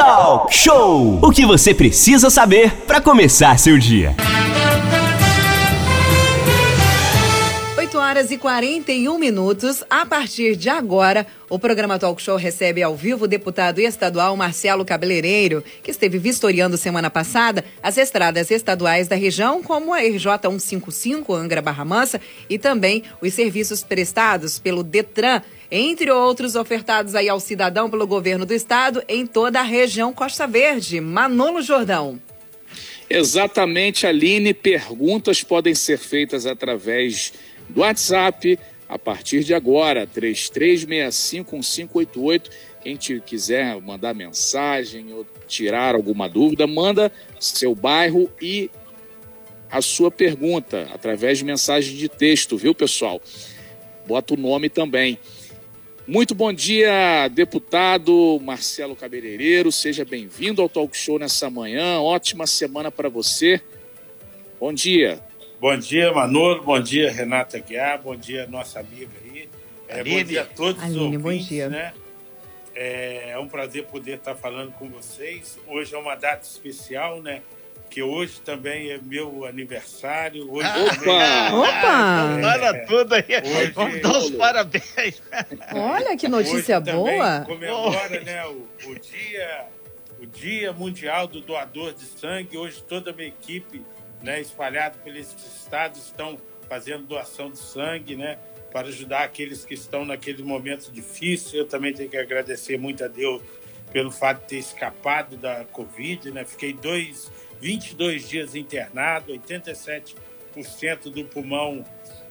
Talk 0.00 0.54
Show! 0.54 1.18
O 1.22 1.30
que 1.30 1.44
você 1.44 1.74
precisa 1.74 2.30
saber 2.30 2.72
para 2.86 3.02
começar 3.02 3.58
seu 3.58 3.76
dia. 3.76 4.16
8 7.76 7.98
horas 7.98 8.30
e 8.30 8.38
41 8.38 9.18
minutos. 9.18 9.84
A 9.90 10.06
partir 10.06 10.56
de 10.56 10.70
agora, 10.70 11.26
o 11.50 11.58
programa 11.58 11.98
Talk 11.98 12.22
Show 12.22 12.36
recebe 12.36 12.82
ao 12.82 12.96
vivo 12.96 13.26
o 13.26 13.28
deputado 13.28 13.78
estadual 13.78 14.34
Marcelo 14.38 14.86
Cabeleireiro, 14.86 15.62
que 15.82 15.90
esteve 15.90 16.16
vistoriando 16.16 16.78
semana 16.78 17.10
passada 17.10 17.62
as 17.82 17.98
estradas 17.98 18.50
estaduais 18.50 19.06
da 19.06 19.16
região, 19.16 19.62
como 19.62 19.92
a 19.92 19.98
RJ 19.98 20.30
155 20.40 21.34
Angra 21.34 21.60
Barra 21.60 21.84
Mansa 21.84 22.18
e 22.48 22.58
também 22.58 23.02
os 23.20 23.34
serviços 23.34 23.82
prestados 23.82 24.58
pelo 24.58 24.82
Detran, 24.82 25.42
entre 25.70 26.10
outros 26.10 26.56
ofertados 26.56 27.14
aí 27.14 27.28
ao 27.28 27.38
cidadão 27.38 27.88
pelo 27.88 28.04
governo 28.06 28.44
do 28.44 28.52
estado 28.52 29.02
em 29.08 29.24
toda 29.26 29.60
a 29.60 29.64
região 29.64 30.12
Costa 30.12 30.46
Verde. 30.46 31.00
Manolo 31.00 31.62
Jordão. 31.62 32.20
Exatamente, 33.08 34.06
Aline. 34.06 34.52
Perguntas 34.54 35.42
podem 35.42 35.74
ser 35.74 35.98
feitas 35.98 36.44
através 36.46 37.32
do 37.68 37.80
WhatsApp 37.80 38.56
a 38.88 38.98
partir 38.98 39.44
de 39.44 39.54
agora, 39.54 40.06
33651588. 40.06 42.50
Quem 42.82 42.96
te 42.96 43.20
quiser 43.20 43.78
mandar 43.80 44.14
mensagem 44.14 45.12
ou 45.12 45.26
tirar 45.46 45.94
alguma 45.94 46.28
dúvida, 46.28 46.66
manda 46.66 47.12
seu 47.38 47.74
bairro 47.74 48.30
e 48.40 48.70
a 49.70 49.80
sua 49.80 50.10
pergunta 50.10 50.88
através 50.92 51.38
de 51.38 51.44
mensagem 51.44 51.96
de 51.96 52.08
texto, 52.08 52.56
viu, 52.56 52.74
pessoal? 52.74 53.20
Bota 54.06 54.34
o 54.34 54.36
nome 54.36 54.68
também. 54.68 55.18
Muito 56.10 56.34
bom 56.34 56.52
dia, 56.52 57.28
deputado 57.28 58.40
Marcelo 58.42 58.96
Cabeleireiro. 58.96 59.70
Seja 59.70 60.04
bem-vindo 60.04 60.60
ao 60.60 60.68
Talk 60.68 60.96
Show 60.96 61.20
nessa 61.20 61.48
manhã. 61.48 62.00
Ótima 62.00 62.48
semana 62.48 62.90
para 62.90 63.08
você. 63.08 63.60
Bom 64.58 64.72
dia. 64.72 65.20
Bom 65.60 65.78
dia, 65.78 66.12
Manolo. 66.12 66.64
Bom 66.64 66.80
dia, 66.80 67.12
Renata 67.12 67.60
Guiar. 67.60 68.02
Bom 68.02 68.16
dia, 68.16 68.44
nossa 68.48 68.80
amiga 68.80 69.08
aí. 69.24 69.48
É, 69.86 70.02
bom 70.02 70.24
dia 70.24 70.42
a 70.42 70.46
todos 70.46 70.82
Aline, 70.82 71.16
os 71.16 71.22
bom 71.22 71.28
ouvintes, 71.28 71.46
dia. 71.46 71.68
né? 71.68 71.94
É, 72.74 73.30
é 73.30 73.38
um 73.38 73.46
prazer 73.46 73.84
poder 73.84 74.16
estar 74.16 74.34
falando 74.34 74.72
com 74.72 74.88
vocês. 74.88 75.60
Hoje 75.68 75.94
é 75.94 75.98
uma 75.98 76.16
data 76.16 76.44
especial, 76.44 77.22
né? 77.22 77.40
Que 77.90 78.02
hoje 78.04 78.40
também 78.42 78.92
é 78.92 79.00
meu 79.02 79.44
aniversário. 79.44 80.48
Hoje 80.50 80.68
Opa! 80.68 80.94
também- 80.94 81.54
Opa! 81.54 82.38
Fala 82.40 82.78
tudo 82.86 83.14
aí. 83.14 83.24
Hoje- 83.44 83.70
Vamos 83.72 84.00
dar 84.00 84.16
os 84.18 84.30
parabéns. 84.30 85.22
Olha 85.74 86.16
que 86.16 86.28
notícia 86.28 86.78
Hoje 86.78 86.92
boa. 86.92 87.40
comemora 87.44 88.20
né, 88.20 88.46
o, 88.46 88.64
o 88.86 88.94
dia, 88.98 89.64
o 90.20 90.26
dia 90.26 90.72
Mundial 90.72 91.26
do 91.26 91.40
Doador 91.40 91.92
de 91.92 92.04
Sangue. 92.04 92.56
Hoje 92.56 92.80
toda 92.84 93.10
a 93.10 93.12
minha 93.12 93.26
equipe, 93.28 93.82
né, 94.22 94.40
espalhada 94.40 94.96
pelos 95.02 95.34
estados, 95.58 96.06
estão 96.06 96.38
fazendo 96.68 97.04
doação 97.08 97.50
de 97.50 97.58
sangue, 97.58 98.14
né, 98.14 98.38
para 98.72 98.86
ajudar 98.86 99.24
aqueles 99.24 99.64
que 99.64 99.74
estão 99.74 100.04
naquele 100.04 100.44
momento 100.44 100.92
difícil. 100.92 101.58
Eu 101.58 101.66
também 101.66 101.92
tenho 101.92 102.08
que 102.08 102.16
agradecer 102.16 102.78
muito 102.78 103.04
a 103.04 103.08
Deus 103.08 103.42
pelo 103.92 104.12
fato 104.12 104.42
de 104.42 104.46
ter 104.46 104.58
escapado 104.58 105.36
da 105.36 105.64
Covid, 105.72 106.30
né? 106.30 106.44
Fiquei 106.44 106.72
dois, 106.72 107.28
22 107.60 108.28
dias 108.28 108.54
internado, 108.54 109.32
87% 109.32 110.14
do 111.04 111.24
pulmão 111.24 111.84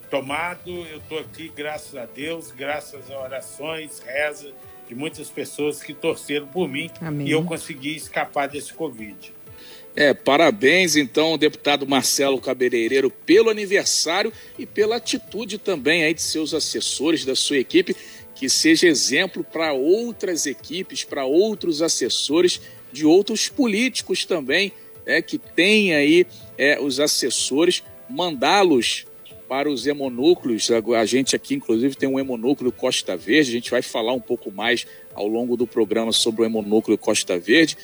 tomado. 0.09 0.69
Eu 0.87 0.97
estou 0.97 1.19
aqui, 1.19 1.51
graças 1.55 1.95
a 1.95 2.05
Deus, 2.05 2.51
graças 2.51 3.09
a 3.11 3.19
orações, 3.19 3.99
reza 3.99 4.51
de 4.87 4.95
muitas 4.95 5.29
pessoas 5.29 5.83
que 5.83 5.93
torceram 5.93 6.47
por 6.47 6.67
mim 6.67 6.89
Amém. 6.99 7.27
e 7.27 7.31
eu 7.31 7.43
consegui 7.43 7.95
escapar 7.95 8.47
desse 8.47 8.73
Covid. 8.73 9.33
É, 9.95 10.13
parabéns 10.13 10.95
então, 10.95 11.37
deputado 11.37 11.87
Marcelo 11.87 12.39
Cabeleireiro, 12.39 13.11
pelo 13.11 13.49
aniversário 13.49 14.31
e 14.57 14.65
pela 14.65 14.95
atitude 14.95 15.57
também 15.57 16.03
aí 16.03 16.13
de 16.13 16.21
seus 16.21 16.53
assessores, 16.53 17.25
da 17.25 17.35
sua 17.35 17.57
equipe, 17.57 17.95
que 18.33 18.49
seja 18.49 18.87
exemplo 18.87 19.43
para 19.43 19.73
outras 19.73 20.45
equipes, 20.45 21.03
para 21.03 21.25
outros 21.25 21.81
assessores 21.81 22.61
de 22.91 23.05
outros 23.05 23.49
políticos 23.49 24.25
também, 24.25 24.71
é, 25.09 25.21
que 25.21 25.37
tem 25.39 25.93
aí 25.95 26.25
é, 26.57 26.79
os 26.79 26.99
assessores, 26.99 27.83
mandá-los 28.07 29.05
para 29.47 29.67
os 29.69 29.87
hemonúcleos. 29.87 30.69
A 30.71 31.05
gente 31.05 31.35
aqui, 31.35 31.55
inclusive, 31.55 31.95
tem 31.95 32.07
um 32.07 32.19
hemonúcleo 32.19 32.71
Costa 32.71 33.17
Verde, 33.17 33.49
a 33.49 33.53
gente 33.53 33.71
vai 33.71 33.81
falar 33.81 34.13
um 34.13 34.19
pouco 34.19 34.51
mais 34.51 34.85
ao 35.15 35.27
longo 35.27 35.57
do 35.57 35.65
programa 35.65 36.11
sobre 36.11 36.43
o 36.43 36.45
hemonúcleo 36.45 36.97
Costa 36.97 37.39
Verde. 37.39 37.75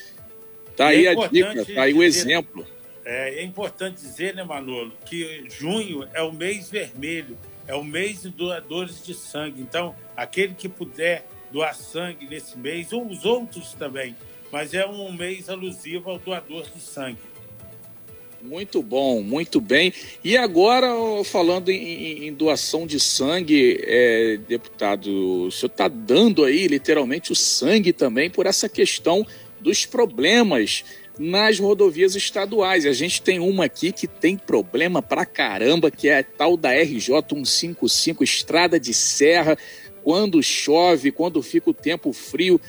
Tá 0.76 0.94
E 0.94 0.98
aí 0.98 1.06
é 1.06 1.10
a 1.10 1.26
dica, 1.26 1.64
tá 1.74 1.82
aí 1.82 1.92
o 1.92 2.04
dizer- 2.04 2.20
exemplo. 2.20 2.66
É, 3.04 3.40
é 3.40 3.44
importante 3.44 3.96
dizer, 4.00 4.34
né, 4.34 4.44
Manolo, 4.44 4.92
que 5.04 5.44
junho 5.48 6.08
é 6.12 6.22
o 6.22 6.32
mês 6.32 6.70
vermelho, 6.70 7.36
é 7.66 7.74
o 7.74 7.82
mês 7.84 8.22
de 8.22 8.30
doadores 8.30 9.04
de 9.04 9.14
sangue. 9.14 9.60
Então, 9.60 9.94
aquele 10.16 10.54
que 10.54 10.68
puder 10.68 11.26
doar 11.52 11.74
sangue 11.74 12.26
nesse 12.26 12.58
mês, 12.58 12.92
ou 12.92 13.06
os 13.06 13.24
outros 13.24 13.74
também, 13.74 14.16
mas 14.52 14.74
é 14.74 14.86
um 14.86 15.12
mês 15.12 15.48
alusivo 15.48 16.10
ao 16.10 16.18
doador 16.18 16.64
de 16.74 16.80
sangue. 16.80 17.18
Muito 18.42 18.80
bom, 18.82 19.22
muito 19.22 19.60
bem. 19.60 19.92
E 20.22 20.36
agora, 20.36 20.86
falando 21.24 21.68
em, 21.70 21.76
em- 21.82 22.26
em 22.28 22.32
doação 22.32 22.86
de 22.86 23.00
sangue, 23.00 23.80
é, 23.82 24.36
deputado, 24.48 25.46
o 25.46 25.50
senhor 25.50 25.70
está 25.70 25.88
dando 25.88 26.44
aí 26.44 26.68
literalmente 26.68 27.32
o 27.32 27.34
sangue 27.34 27.92
também 27.92 28.30
por 28.30 28.46
essa 28.46 28.68
questão 28.68 29.26
dos 29.58 29.84
problemas 29.84 30.84
nas 31.18 31.58
rodovias 31.58 32.14
estaduais. 32.14 32.86
A 32.86 32.92
gente 32.92 33.20
tem 33.22 33.40
uma 33.40 33.64
aqui 33.64 33.90
que 33.90 34.06
tem 34.06 34.36
problema 34.36 35.02
pra 35.02 35.24
caramba, 35.26 35.90
que 35.90 36.08
é 36.08 36.18
a 36.18 36.22
tal 36.22 36.56
da 36.56 36.70
RJ 36.70 37.22
155, 37.28 38.22
estrada 38.22 38.78
de 38.78 38.94
serra. 38.94 39.56
Quando 40.04 40.40
chove, 40.40 41.10
quando 41.10 41.42
fica 41.42 41.70
o 41.70 41.74
tempo 41.74 42.12
frio, 42.12 42.60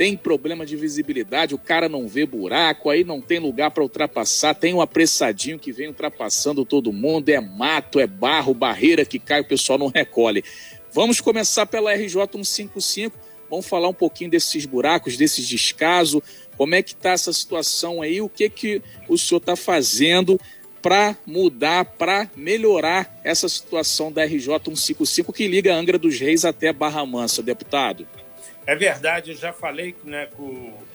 tem 0.00 0.16
problema 0.16 0.64
de 0.64 0.76
visibilidade, 0.76 1.54
o 1.54 1.58
cara 1.58 1.86
não 1.86 2.08
vê 2.08 2.24
buraco, 2.24 2.88
aí 2.88 3.04
não 3.04 3.20
tem 3.20 3.38
lugar 3.38 3.70
para 3.70 3.82
ultrapassar, 3.82 4.54
tem 4.54 4.72
um 4.72 4.80
apressadinho 4.80 5.58
que 5.58 5.72
vem 5.72 5.88
ultrapassando 5.88 6.64
todo 6.64 6.90
mundo, 6.90 7.28
é 7.28 7.38
mato, 7.38 8.00
é 8.00 8.06
barro, 8.06 8.54
barreira 8.54 9.04
que 9.04 9.18
cai, 9.18 9.42
o 9.42 9.44
pessoal 9.44 9.78
não 9.78 9.88
recolhe. 9.88 10.42
Vamos 10.90 11.20
começar 11.20 11.66
pela 11.66 11.92
RJ 11.92 12.14
155, 12.32 13.14
vamos 13.50 13.66
falar 13.66 13.88
um 13.88 13.92
pouquinho 13.92 14.30
desses 14.30 14.64
buracos, 14.64 15.18
desses 15.18 15.46
descasos, 15.46 16.22
como 16.56 16.74
é 16.74 16.82
que 16.82 16.94
está 16.94 17.10
essa 17.10 17.30
situação 17.30 18.00
aí, 18.00 18.22
o 18.22 18.28
que, 18.30 18.48
que 18.48 18.82
o 19.06 19.18
senhor 19.18 19.36
está 19.36 19.54
fazendo 19.54 20.40
para 20.80 21.14
mudar, 21.26 21.84
para 21.84 22.26
melhorar 22.34 23.20
essa 23.22 23.46
situação 23.50 24.10
da 24.10 24.24
RJ 24.24 24.60
155 24.64 25.30
que 25.30 25.46
liga 25.46 25.74
Angra 25.74 25.98
dos 25.98 26.18
Reis 26.18 26.46
até 26.46 26.72
Barra 26.72 27.04
Mansa, 27.04 27.42
deputado? 27.42 28.08
É 28.66 28.74
verdade, 28.76 29.30
eu 29.32 29.36
já 29.36 29.52
falei 29.52 29.96
né, 30.04 30.26
com 30.26 30.44
o 30.44 30.86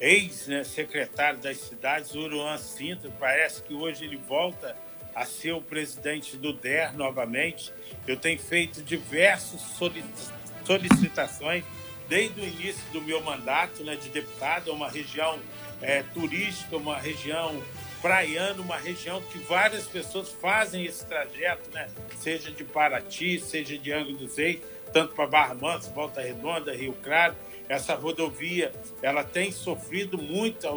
ex-secretário 0.00 1.38
das 1.40 1.56
cidades, 1.58 2.14
Uruan 2.14 2.56
Sintra, 2.58 3.10
parece 3.18 3.62
que 3.62 3.74
hoje 3.74 4.04
ele 4.04 4.16
volta 4.16 4.76
a 5.14 5.24
ser 5.24 5.52
o 5.52 5.60
presidente 5.60 6.36
do 6.36 6.52
DER 6.52 6.96
novamente. 6.96 7.72
Eu 8.06 8.16
tenho 8.16 8.38
feito 8.38 8.82
diversas 8.82 9.60
solici- 9.60 10.32
solicitações 10.66 11.64
desde 12.08 12.40
o 12.40 12.44
início 12.44 12.82
do 12.92 13.00
meu 13.00 13.22
mandato 13.22 13.82
né, 13.82 13.96
de 13.96 14.08
deputado, 14.10 14.70
é 14.70 14.72
uma 14.72 14.90
região 14.90 15.38
é, 15.80 16.02
turística, 16.02 16.76
uma 16.76 16.98
região 16.98 17.62
praiana, 18.04 18.60
uma 18.60 18.76
região 18.76 19.22
que 19.32 19.38
várias 19.38 19.86
pessoas 19.86 20.28
fazem 20.28 20.84
esse 20.84 21.06
trajeto, 21.06 21.70
né? 21.72 21.88
seja 22.18 22.50
de 22.50 22.62
Paraty, 22.62 23.40
seja 23.40 23.78
de 23.78 23.90
Angra 23.90 24.12
dos 24.12 24.36
Reis, 24.36 24.60
tanto 24.92 25.14
para 25.14 25.26
Barra 25.26 25.54
Mansa, 25.54 25.90
Volta 25.90 26.20
Redonda, 26.20 26.76
Rio 26.76 26.92
Claro. 27.02 27.34
Essa 27.66 27.94
rodovia 27.94 28.70
ela 29.00 29.24
tem 29.24 29.50
sofrido 29.50 30.18
muito 30.18 30.68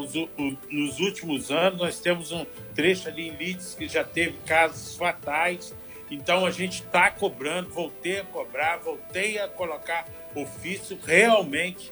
nos 0.71 0.99
últimos 1.01 1.51
anos. 1.51 1.79
Nós 1.81 1.99
temos 1.99 2.31
um 2.31 2.45
trecho 2.73 3.09
ali 3.09 3.27
em 3.27 3.31
Lides 3.31 3.75
que 3.75 3.89
já 3.89 4.05
teve 4.05 4.37
casos 4.45 4.95
fatais. 4.95 5.75
Então 6.09 6.45
a 6.45 6.49
gente 6.49 6.81
está 6.81 7.11
cobrando, 7.11 7.69
voltei 7.71 8.21
a 8.21 8.23
cobrar, 8.23 8.77
voltei 8.77 9.37
a 9.37 9.49
colocar 9.49 10.07
ofício. 10.33 10.97
Realmente 11.05 11.91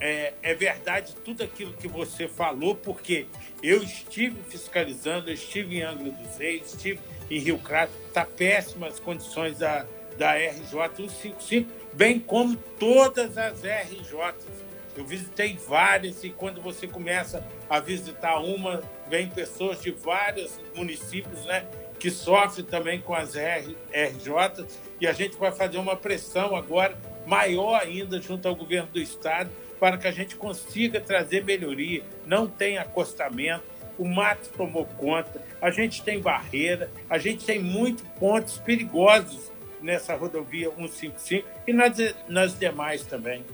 é, 0.00 0.32
é 0.42 0.54
verdade 0.54 1.14
tudo 1.24 1.42
aquilo 1.42 1.72
que 1.72 1.88
você 1.88 2.28
falou, 2.28 2.74
porque 2.74 3.26
eu 3.62 3.82
estive 3.82 4.36
fiscalizando, 4.48 5.30
eu 5.30 5.34
estive 5.34 5.78
em 5.78 5.82
Angra 5.82 6.10
dos 6.10 6.36
Reis, 6.36 6.74
estive 6.74 7.00
em 7.30 7.38
Rio 7.38 7.58
Claro, 7.58 7.90
está 8.06 8.24
péssimas 8.24 8.98
condições 9.00 9.58
da, 9.58 9.86
da 10.18 10.34
RJ 10.34 10.96
155, 10.96 11.70
bem 11.92 12.18
como 12.18 12.56
todas 12.78 13.38
as 13.38 13.62
RJs. 13.62 14.64
Eu 14.96 15.04
visitei 15.04 15.56
várias 15.56 16.22
e 16.22 16.30
quando 16.30 16.60
você 16.60 16.86
começa 16.86 17.44
a 17.68 17.80
visitar 17.80 18.38
uma, 18.38 18.80
vem 19.08 19.28
pessoas 19.28 19.82
de 19.82 19.90
vários 19.90 20.60
municípios, 20.74 21.44
né? 21.46 21.66
Que 21.98 22.10
sofrem 22.10 22.64
também 22.64 23.00
com 23.00 23.14
as 23.14 23.34
RJs 23.34 24.78
e 25.00 25.06
a 25.06 25.12
gente 25.12 25.36
vai 25.36 25.50
fazer 25.50 25.78
uma 25.78 25.96
pressão 25.96 26.54
agora 26.54 26.96
maior 27.26 27.80
ainda 27.80 28.20
junto 28.20 28.46
ao 28.46 28.54
governo 28.54 28.88
do 28.92 29.00
estado 29.00 29.50
para 29.84 29.98
que 29.98 30.08
a 30.08 30.12
gente 30.12 30.34
consiga 30.36 30.98
trazer 30.98 31.44
melhoria. 31.44 32.00
Não 32.24 32.46
tem 32.46 32.78
acostamento, 32.78 33.64
o 33.98 34.08
mato 34.08 34.48
tomou 34.56 34.86
conta, 34.86 35.42
a 35.60 35.70
gente 35.70 36.02
tem 36.02 36.20
barreira, 36.20 36.90
a 37.10 37.18
gente 37.18 37.44
tem 37.44 37.58
muitos 37.58 38.02
pontos 38.18 38.56
perigosos 38.56 39.52
nessa 39.82 40.14
rodovia 40.14 40.70
155 40.70 41.46
e 41.66 41.72
nas, 41.74 41.98
nas 42.26 42.58
demais 42.58 43.04
também. 43.04 43.44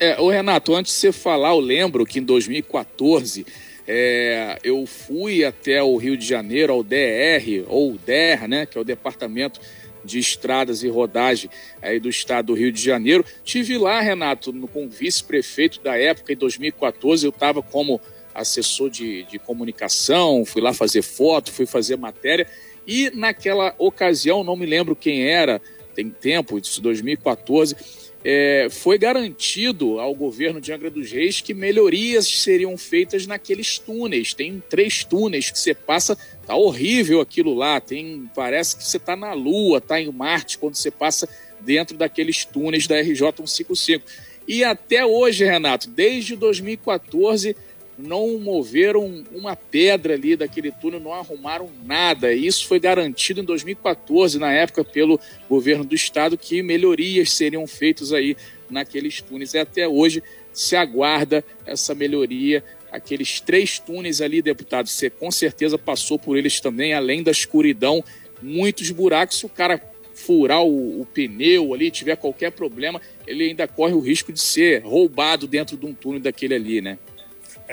É, 0.00 0.20
o 0.20 0.28
Renato, 0.28 0.74
antes 0.74 0.92
de 0.92 0.98
você 0.98 1.12
falar, 1.12 1.50
eu 1.50 1.60
lembro 1.60 2.04
que 2.04 2.18
em 2.18 2.24
2014 2.24 3.46
é, 3.86 4.58
eu 4.64 4.84
fui 4.86 5.44
até 5.44 5.80
o 5.80 5.96
Rio 5.96 6.16
de 6.16 6.26
Janeiro, 6.26 6.72
ao 6.72 6.82
DR, 6.82 7.64
ou 7.68 7.96
DER, 7.96 8.48
né, 8.48 8.66
que 8.66 8.76
é 8.76 8.80
o 8.80 8.84
Departamento 8.84 9.60
de 10.04 10.18
Estradas 10.18 10.82
e 10.82 10.88
Rodagem 10.88 11.50
aí 11.80 11.98
do 11.98 12.08
estado 12.08 12.46
do 12.46 12.54
Rio 12.54 12.70
de 12.70 12.82
Janeiro. 12.82 13.24
Tive 13.42 13.78
lá, 13.78 14.00
Renato, 14.00 14.52
no, 14.52 14.68
com 14.68 14.86
o 14.86 14.88
vice-prefeito 14.88 15.80
da 15.80 15.96
época, 15.96 16.32
em 16.32 16.36
2014, 16.36 17.26
eu 17.26 17.30
estava 17.30 17.62
como 17.62 18.00
assessor 18.34 18.90
de, 18.90 19.22
de 19.24 19.38
comunicação, 19.38 20.44
fui 20.44 20.60
lá 20.60 20.74
fazer 20.74 21.02
foto, 21.02 21.52
fui 21.52 21.66
fazer 21.66 21.96
matéria, 21.96 22.46
e 22.86 23.10
naquela 23.14 23.74
ocasião, 23.78 24.44
não 24.44 24.56
me 24.56 24.66
lembro 24.66 24.96
quem 24.96 25.28
era, 25.28 25.60
tem 25.94 26.10
tempo, 26.10 26.58
isso 26.58 26.82
2014, 26.82 27.76
é, 28.24 28.68
foi 28.70 28.96
garantido 28.96 30.00
ao 30.00 30.14
governo 30.14 30.58
de 30.58 30.72
Angra 30.72 30.90
dos 30.90 31.12
Reis 31.12 31.42
que 31.42 31.52
melhorias 31.52 32.26
seriam 32.26 32.76
feitas 32.78 33.26
naqueles 33.26 33.78
túneis. 33.78 34.32
Tem 34.32 34.62
três 34.68 35.04
túneis 35.04 35.50
que 35.50 35.58
você 35.58 35.74
passa, 35.74 36.16
tá 36.46 36.56
horrível 36.56 37.20
aquilo 37.20 37.52
lá. 37.52 37.78
Tem, 37.80 38.28
parece 38.34 38.76
que 38.76 38.84
você 38.84 38.96
está 38.96 39.14
na 39.14 39.34
Lua, 39.34 39.76
está 39.76 40.00
em 40.00 40.10
Marte 40.10 40.56
quando 40.56 40.74
você 40.74 40.90
passa 40.90 41.28
dentro 41.60 41.98
daqueles 41.98 42.46
túneis 42.46 42.86
da 42.86 42.98
RJ 42.98 43.18
155. 43.36 44.04
E 44.48 44.64
até 44.64 45.04
hoje, 45.04 45.44
Renato, 45.44 45.90
desde 45.90 46.34
2014 46.34 47.54
não 47.96 48.38
moveram 48.38 49.24
uma 49.32 49.54
pedra 49.54 50.14
ali 50.14 50.36
daquele 50.36 50.72
túnel, 50.72 51.00
não 51.00 51.12
arrumaram 51.12 51.70
nada. 51.84 52.32
Isso 52.32 52.66
foi 52.66 52.80
garantido 52.80 53.40
em 53.40 53.44
2014, 53.44 54.38
na 54.38 54.52
época, 54.52 54.84
pelo 54.84 55.18
governo 55.48 55.84
do 55.84 55.94
estado, 55.94 56.36
que 56.36 56.62
melhorias 56.62 57.32
seriam 57.32 57.66
feitas 57.66 58.12
aí 58.12 58.36
naqueles 58.68 59.20
túneis. 59.20 59.54
E 59.54 59.58
até 59.58 59.86
hoje 59.86 60.22
se 60.52 60.76
aguarda 60.76 61.44
essa 61.66 61.94
melhoria. 61.94 62.64
Aqueles 62.90 63.40
três 63.40 63.78
túneis 63.78 64.20
ali, 64.20 64.42
deputado, 64.42 64.88
você 64.88 65.10
com 65.10 65.30
certeza 65.30 65.78
passou 65.78 66.18
por 66.18 66.36
eles 66.36 66.60
também, 66.60 66.94
além 66.94 67.22
da 67.22 67.30
escuridão, 67.30 68.02
muitos 68.42 68.90
buracos. 68.90 69.38
Se 69.38 69.46
o 69.46 69.48
cara 69.48 69.80
furar 70.14 70.62
o, 70.62 71.00
o 71.00 71.06
pneu 71.06 71.74
ali, 71.74 71.90
tiver 71.90 72.16
qualquer 72.16 72.52
problema, 72.52 73.00
ele 73.26 73.44
ainda 73.44 73.66
corre 73.66 73.94
o 73.94 74.00
risco 74.00 74.32
de 74.32 74.40
ser 74.40 74.82
roubado 74.82 75.46
dentro 75.46 75.76
de 75.76 75.86
um 75.86 75.92
túnel 75.92 76.20
daquele 76.20 76.54
ali, 76.54 76.80
né? 76.80 76.98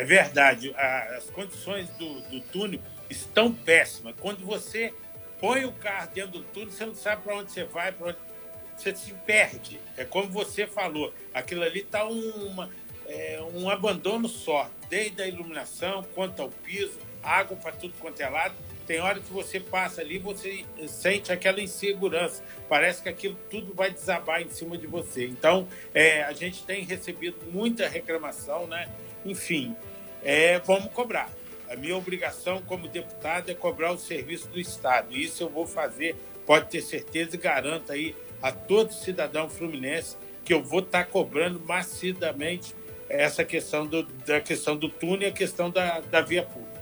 É 0.01 0.03
verdade, 0.03 0.73
as 1.15 1.29
condições 1.29 1.87
do, 1.89 2.21
do 2.21 2.41
túnel 2.41 2.79
estão 3.07 3.53
péssimas. 3.53 4.15
Quando 4.19 4.43
você 4.43 4.91
põe 5.39 5.63
o 5.63 5.71
carro 5.73 6.09
dentro 6.11 6.31
do 6.31 6.43
túnel, 6.45 6.71
você 6.71 6.87
não 6.87 6.95
sabe 6.95 7.21
para 7.21 7.35
onde 7.35 7.51
você 7.51 7.65
vai, 7.65 7.91
para 7.91 8.07
onde 8.07 8.17
você 8.75 8.95
se 8.95 9.13
perde. 9.27 9.79
É 9.95 10.03
como 10.03 10.27
você 10.27 10.65
falou, 10.65 11.13
aquilo 11.31 11.61
ali 11.61 11.81
está 11.81 11.99
é, 13.05 13.39
um 13.53 13.69
abandono 13.69 14.27
só, 14.27 14.71
desde 14.89 15.21
a 15.21 15.27
iluminação 15.27 16.03
quanto 16.15 16.41
ao 16.41 16.49
piso, 16.49 16.97
água 17.21 17.55
para 17.55 17.71
tudo 17.73 17.93
quanto 17.99 18.19
é 18.21 18.27
lado. 18.27 18.55
Tem 18.87 18.99
hora 18.99 19.19
que 19.19 19.31
você 19.31 19.59
passa 19.59 20.01
ali, 20.01 20.17
você 20.17 20.65
sente 20.87 21.31
aquela 21.31 21.61
insegurança. 21.61 22.43
Parece 22.67 23.03
que 23.03 23.09
aquilo 23.09 23.37
tudo 23.51 23.71
vai 23.75 23.91
desabar 23.91 24.41
em 24.41 24.49
cima 24.49 24.79
de 24.79 24.87
você. 24.87 25.27
Então, 25.27 25.67
é, 25.93 26.23
a 26.23 26.33
gente 26.33 26.63
tem 26.63 26.83
recebido 26.83 27.37
muita 27.51 27.87
reclamação, 27.87 28.65
né? 28.65 28.89
Enfim, 29.23 29.75
é, 30.23 30.59
vamos 30.59 30.91
cobrar. 30.93 31.29
A 31.69 31.75
minha 31.75 31.95
obrigação 31.95 32.61
como 32.61 32.87
deputado 32.87 33.49
é 33.49 33.53
cobrar 33.53 33.91
o 33.91 33.97
serviço 33.97 34.47
do 34.49 34.59
Estado. 34.59 35.15
Isso 35.15 35.43
eu 35.43 35.49
vou 35.49 35.65
fazer, 35.65 36.15
pode 36.45 36.69
ter 36.69 36.81
certeza, 36.81 37.35
e 37.35 37.39
garanto 37.39 37.91
aí 37.91 38.15
a 38.41 38.51
todo 38.51 38.93
cidadão 38.93 39.49
fluminense 39.49 40.17
que 40.43 40.53
eu 40.53 40.61
vou 40.63 40.79
estar 40.79 41.05
cobrando 41.05 41.59
macidamente 41.59 42.75
essa 43.07 43.43
questão 43.43 43.85
do, 43.85 44.03
da 44.03 44.41
questão 44.41 44.75
do 44.75 44.89
túnel 44.89 45.23
e 45.23 45.25
a 45.27 45.31
questão 45.31 45.69
da, 45.69 45.99
da 45.99 46.21
via 46.21 46.43
pública. 46.43 46.81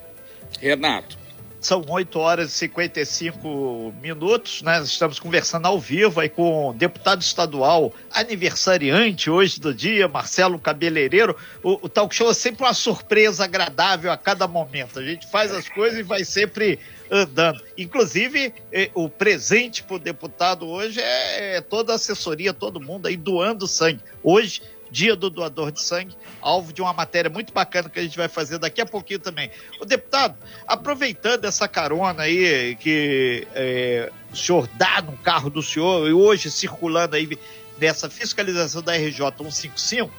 Renato. 0.60 1.18
São 1.60 1.84
8 1.88 2.18
horas 2.20 2.50
e 2.52 2.54
55 2.54 3.94
minutos, 4.02 4.62
né? 4.62 4.82
Estamos 4.82 5.20
conversando 5.20 5.66
ao 5.66 5.78
vivo 5.80 6.22
aí 6.22 6.30
com 6.30 6.70
o 6.70 6.74
deputado 6.74 7.22
estadual 7.22 7.94
aniversariante 8.12 9.30
hoje 9.30 9.60
do 9.60 9.74
dia, 9.74 10.08
Marcelo 10.08 10.58
Cabeleireiro. 10.58 11.36
O, 11.62 11.86
o 11.86 11.90
talk 11.90 12.16
show 12.16 12.30
é 12.30 12.34
sempre 12.34 12.64
uma 12.64 12.74
surpresa 12.74 13.44
agradável 13.44 14.10
a 14.10 14.18
cada 14.18 14.48
momento. 14.48 15.00
A 15.00 15.04
gente 15.04 15.28
faz 15.28 15.52
as 15.52 15.68
coisas 15.68 16.00
e 16.00 16.04
vai 16.04 16.24
sempre 16.24 16.80
andando. 17.12 17.62
Inclusive, 17.78 18.54
eh, 18.72 18.90
o 18.94 19.10
presente 19.10 19.84
para 19.84 19.96
o 19.96 20.00
deputado 20.00 20.68
hoje 20.68 21.02
é, 21.02 21.58
é 21.58 21.62
toda 21.62 21.92
a 21.92 21.96
assessoria, 21.96 22.54
todo 22.54 22.80
mundo 22.80 23.08
aí 23.08 23.18
doando 23.18 23.68
sangue. 23.68 24.00
Hoje, 24.24 24.62
Dia 24.92 25.16
do 25.16 25.30
Doador 25.30 25.72
de 25.72 25.82
Sangue, 25.82 26.16
alvo 26.42 26.74
de 26.74 26.82
uma 26.82 26.94
matéria 26.94 27.30
muito 27.30 27.54
bacana 27.54 27.90
que 27.90 28.00
a 28.00 28.04
gente 28.04 28.18
vai 28.18 28.28
fazer 28.28 28.58
daqui 28.58 28.82
a 28.82 28.86
pouquinho 28.86 29.20
também. 29.20 29.52
O 29.80 29.86
deputado, 29.86 30.36
aproveitando 30.68 31.46
essa 31.46 31.68
carona 31.68 32.24
aí 32.24 32.76
que 32.80 33.48
é, 33.54 34.12
o 34.32 34.36
senhor 34.36 34.68
dá 34.76 35.02
no 35.02 35.16
carro 35.18 35.50
do 35.50 35.62
senhor 35.62 36.08
e 36.08 36.14
hoje 36.14 36.50
circulando 36.50 37.16
aí 37.16 37.38
nessa 37.80 38.10
fiscalização 38.10 38.82
da 38.82 38.94
RJ 38.94 39.20
155, 39.38 40.12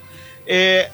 é, 0.46 0.90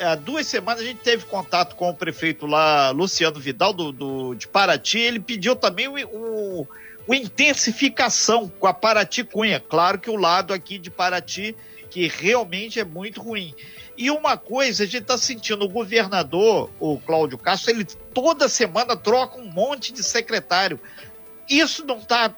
há 0.00 0.14
duas 0.14 0.46
semanas 0.46 0.82
a 0.82 0.84
gente 0.84 1.00
teve 1.00 1.24
contato 1.24 1.76
com 1.76 1.88
o 1.90 1.94
prefeito 1.94 2.46
lá, 2.46 2.90
Luciano 2.90 3.38
Vidal, 3.38 3.72
do, 3.72 3.92
do 3.92 4.34
de 4.34 4.48
Paraty, 4.48 4.98
ele 4.98 5.20
pediu 5.20 5.54
também 5.54 5.88
o, 5.88 5.94
o, 6.08 6.68
o 7.06 7.14
intensificação 7.14 8.48
com 8.48 8.66
a 8.66 8.74
Paraty 8.74 9.24
Cunha. 9.24 9.60
Claro 9.60 9.98
que 9.98 10.10
o 10.10 10.16
lado 10.16 10.52
aqui 10.52 10.78
de 10.78 10.90
Paraty 10.90 11.54
que 11.90 12.08
realmente 12.08 12.78
é 12.78 12.84
muito 12.84 13.20
ruim. 13.20 13.54
E 13.96 14.10
uma 14.10 14.36
coisa, 14.36 14.84
a 14.84 14.86
gente 14.86 15.02
está 15.02 15.18
sentindo, 15.18 15.64
o 15.64 15.68
governador, 15.68 16.70
o 16.78 16.98
Cláudio 17.00 17.38
Castro, 17.38 17.72
ele 17.72 17.84
toda 18.14 18.48
semana 18.48 18.96
troca 18.96 19.38
um 19.38 19.50
monte 19.50 19.92
de 19.92 20.02
secretário. 20.02 20.78
Isso 21.48 21.84
não 21.84 21.98
está 21.98 22.34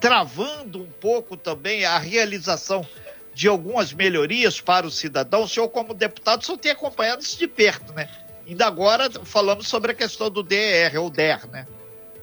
travando 0.00 0.82
um 0.82 0.90
pouco 1.00 1.36
também 1.36 1.84
a 1.84 1.98
realização 1.98 2.86
de 3.32 3.46
algumas 3.46 3.92
melhorias 3.92 4.60
para 4.60 4.86
o 4.86 4.90
cidadão? 4.90 5.44
O 5.44 5.48
senhor, 5.48 5.68
como 5.68 5.94
deputado, 5.94 6.44
só 6.44 6.56
tem 6.56 6.72
acompanhado 6.72 7.22
isso 7.22 7.38
de 7.38 7.46
perto, 7.46 7.92
né? 7.92 8.08
Ainda 8.46 8.66
agora 8.66 9.08
falamos 9.24 9.68
sobre 9.68 9.92
a 9.92 9.94
questão 9.94 10.30
do 10.30 10.42
DR 10.42 10.98
ou 10.98 11.08
DER, 11.08 11.46
né? 11.48 11.66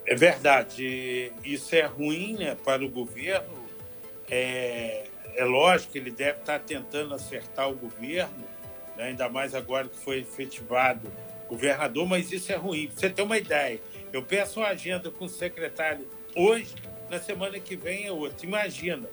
É 0.05 0.15
verdade. 0.15 1.31
Isso 1.43 1.73
é 1.75 1.85
ruim 1.85 2.35
né, 2.37 2.57
para 2.63 2.83
o 2.83 2.89
governo. 2.89 3.65
É, 4.29 5.05
é 5.35 5.43
lógico 5.43 5.91
que 5.91 5.97
ele 5.97 6.11
deve 6.11 6.39
estar 6.39 6.59
tentando 6.59 7.13
acertar 7.13 7.69
o 7.69 7.75
governo, 7.75 8.43
né? 8.97 9.05
ainda 9.05 9.29
mais 9.29 9.53
agora 9.53 9.87
que 9.87 9.97
foi 9.97 10.19
efetivado 10.19 11.11
governador, 11.47 12.07
mas 12.07 12.31
isso 12.31 12.51
é 12.51 12.55
ruim. 12.55 12.87
Pra 12.87 12.95
você 12.97 13.09
ter 13.09 13.21
uma 13.21 13.37
ideia, 13.37 13.79
eu 14.11 14.23
peço 14.23 14.59
uma 14.59 14.69
agenda 14.69 15.11
com 15.11 15.25
o 15.25 15.29
secretário 15.29 16.07
hoje, 16.35 16.73
na 17.09 17.19
semana 17.19 17.59
que 17.59 17.75
vem 17.75 18.07
é 18.07 18.11
outra. 18.11 18.45
Imagina, 18.45 19.07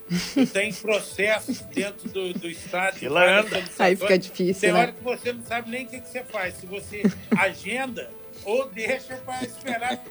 tem 0.53 0.73
processos 0.73 1.61
dentro 1.61 2.09
do, 2.09 2.33
do 2.33 2.49
Estado. 2.49 2.99
De 2.99 3.07
Aí 3.79 3.97
fica 3.97 4.19
difícil. 4.19 4.61
Tem 4.61 4.73
né? 4.73 4.81
hora 4.81 4.93
que 4.93 5.03
você 5.03 5.33
não 5.33 5.45
sabe 5.45 5.71
nem 5.71 5.85
o 5.85 5.89
que, 5.89 6.01
que 6.01 6.09
você 6.09 6.25
faz. 6.25 6.55
Se 6.55 6.67
você 6.67 7.03
agenda 7.37 8.11
ou 8.45 8.69
deixa 8.69 9.17
para 9.17 9.45
esperar. 9.45 10.03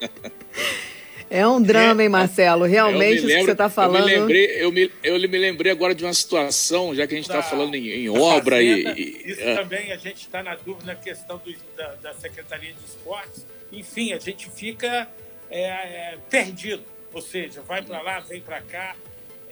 É 1.32 1.48
um 1.48 1.62
drama, 1.62 2.04
hein, 2.04 2.10
Marcelo? 2.10 2.66
Realmente, 2.66 3.22
lembro, 3.22 3.30
isso 3.30 3.38
que 3.38 3.46
você 3.46 3.52
está 3.54 3.70
falando. 3.70 4.10
Eu 4.10 4.28
me, 4.28 4.34
lembrei, 4.34 4.46
eu, 4.62 4.72
me, 4.72 4.92
eu 5.02 5.30
me 5.30 5.38
lembrei 5.38 5.72
agora 5.72 5.96
de 5.96 6.04
uma 6.04 6.14
situação, 6.14 6.94
já 6.94 7.08
que 7.08 7.14
a 7.14 7.18
gente 7.18 7.30
está 7.30 7.42
falando 7.42 7.74
em, 7.74 7.88
em 7.88 8.10
obra 8.10 8.58
fazenda, 8.58 9.00
e, 9.00 9.32
Isso 9.32 9.42
é. 9.42 9.56
também, 9.56 9.94
a 9.94 9.98
gente 9.98 10.18
está 10.18 10.44
na 10.44 10.56
dúvida 10.56 10.88
na 10.88 10.96
questão 10.96 11.38
do, 11.38 11.56
da, 11.78 11.96
da, 11.96 12.14
Secretaria 12.16 12.74
de 12.74 12.86
Esportes. 12.86 13.48
Enfim, 13.72 14.12
a 14.12 14.20
gente 14.20 14.52
fica 14.52 15.08
é, 15.50 15.62
é, 15.62 16.18
perdido. 16.30 16.84
Ou 17.14 17.22
seja, 17.22 17.62
vai 17.62 17.82
para 17.82 18.02
lá, 18.02 18.20
vem 18.20 18.42
para 18.42 18.60
cá, 18.60 18.94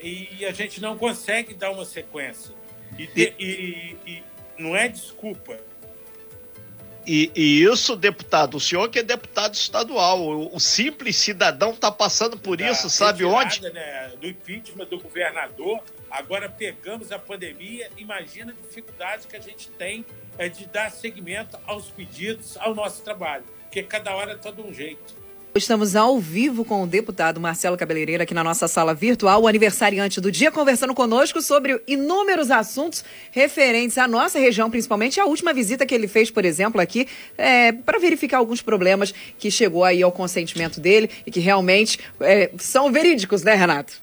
e 0.02 0.46
a 0.46 0.52
gente 0.52 0.82
não 0.82 0.98
consegue 0.98 1.54
dar 1.54 1.72
uma 1.72 1.86
sequência. 1.86 2.54
E, 2.98 3.08
de, 3.08 3.34
e, 3.40 3.96
e 4.06 4.24
não 4.58 4.76
é 4.76 4.90
desculpa, 4.90 5.58
e, 7.06 7.32
e, 7.36 7.64
isso, 7.64 7.96
deputado, 7.96 8.58
o 8.58 8.60
senhor 8.60 8.90
que 8.90 9.00
é 9.00 9.04
deputado 9.04 9.54
estadual, 9.54 10.20
o, 10.20 10.56
o 10.56 10.60
simples 10.60 11.16
cidadão 11.16 11.72
está 11.72 11.92
passando 11.92 12.38
por 12.38 12.60
isso, 12.62 12.90
sabe 12.90 13.24
onde? 13.24 13.62
Né, 13.62 14.14
do 14.20 14.28
impeachment 14.28 14.86
do 14.86 15.00
governador, 15.00 15.82
agora 16.10 16.50
pegamos 16.50 17.12
a 17.12 17.20
pandemia, 17.20 17.90
imagina 17.98 18.52
a 18.52 18.56
dificuldade 18.56 19.28
que 19.28 19.36
a 19.36 19.40
gente 19.40 19.70
tem 19.72 20.06
é, 20.38 20.50
de 20.50 20.66
dar 20.68 20.92
seguimento 20.92 21.58
aos 21.66 21.88
pedidos, 21.90 22.58
ao 22.58 22.76
nosso 22.76 23.02
trabalho, 23.04 23.44
porque 23.64 23.84
cada 23.84 24.16
hora 24.16 24.34
está 24.34 24.52
de 24.52 24.62
um 24.62 24.74
jeito. 24.74 25.19
Estamos 25.56 25.96
ao 25.96 26.20
vivo 26.20 26.64
com 26.64 26.84
o 26.84 26.88
deputado 26.88 27.40
Marcelo 27.40 27.76
Cabeleireiro 27.76 28.22
aqui 28.22 28.36
na 28.36 28.44
nossa 28.44 28.68
sala 28.68 28.94
virtual, 28.94 29.42
o 29.42 29.48
aniversariante 29.48 30.22
do 30.22 30.32
dia, 30.32 30.52
conversando 30.52 30.94
conosco 30.94 31.42
sobre 31.42 31.82
inúmeros 31.88 32.52
assuntos 32.52 33.04
referentes 33.32 33.98
à 33.98 34.08
nossa 34.08 34.38
região, 34.38 34.70
principalmente 34.70 35.20
a 35.20 35.26
última 35.26 35.52
visita 35.52 35.88
que 35.88 35.96
ele 35.96 36.08
fez, 36.08 36.30
por 36.30 36.46
exemplo, 36.46 36.80
aqui, 36.80 37.08
é, 37.36 37.72
para 37.72 37.98
verificar 37.98 38.38
alguns 38.38 38.62
problemas 38.62 39.12
que 39.40 39.50
chegou 39.50 39.84
aí 39.84 40.04
ao 40.04 40.12
consentimento 40.12 40.80
dele 40.80 41.10
e 41.26 41.32
que 41.32 41.40
realmente 41.40 42.00
é, 42.22 42.52
são 42.60 42.92
verídicos, 42.92 43.42
né, 43.42 43.56
Renato? 43.56 43.94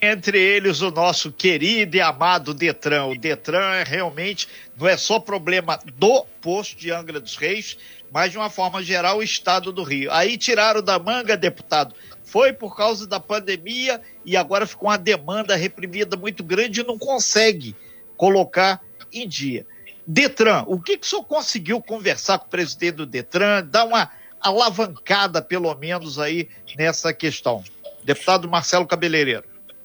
Entre 0.00 0.38
eles, 0.38 0.80
o 0.80 0.92
nosso 0.92 1.32
querido 1.32 1.96
e 1.96 2.00
amado 2.00 2.54
Detran. 2.54 3.06
O 3.06 3.18
Detran 3.18 3.74
é 3.74 3.82
realmente 3.82 4.46
não 4.78 4.86
é 4.86 4.96
só 4.96 5.18
problema 5.18 5.80
do 5.96 6.24
posto 6.40 6.78
de 6.78 6.92
Angra 6.92 7.18
dos 7.18 7.36
Reis, 7.36 7.76
mas 8.10 8.32
de 8.32 8.38
uma 8.38 8.50
forma 8.50 8.82
geral 8.82 9.18
o 9.18 9.22
estado 9.22 9.72
do 9.72 9.82
Rio. 9.82 10.10
Aí 10.12 10.36
tiraram 10.36 10.82
da 10.82 10.98
manga, 10.98 11.36
deputado. 11.36 11.94
Foi 12.22 12.52
por 12.52 12.76
causa 12.76 13.06
da 13.06 13.18
pandemia 13.18 14.00
e 14.24 14.36
agora 14.36 14.66
ficou 14.66 14.88
uma 14.88 14.98
demanda 14.98 15.56
reprimida 15.56 16.16
muito 16.16 16.44
grande 16.44 16.80
e 16.80 16.84
não 16.84 16.98
consegue 16.98 17.74
colocar 18.16 18.82
em 19.12 19.26
dia. 19.26 19.66
Detran, 20.06 20.64
o 20.66 20.80
que, 20.80 20.96
que 20.96 21.06
o 21.06 21.08
senhor 21.08 21.24
conseguiu 21.24 21.80
conversar 21.82 22.38
com 22.38 22.46
o 22.46 22.50
presidente 22.50 22.96
do 22.96 23.06
Detran, 23.06 23.64
dar 23.64 23.84
uma 23.84 24.10
alavancada, 24.40 25.42
pelo 25.42 25.74
menos, 25.74 26.18
aí 26.18 26.48
nessa 26.76 27.12
questão? 27.12 27.62
Deputado 28.04 28.48
Marcelo 28.48 28.86
Cabeleireiro. 28.86 29.44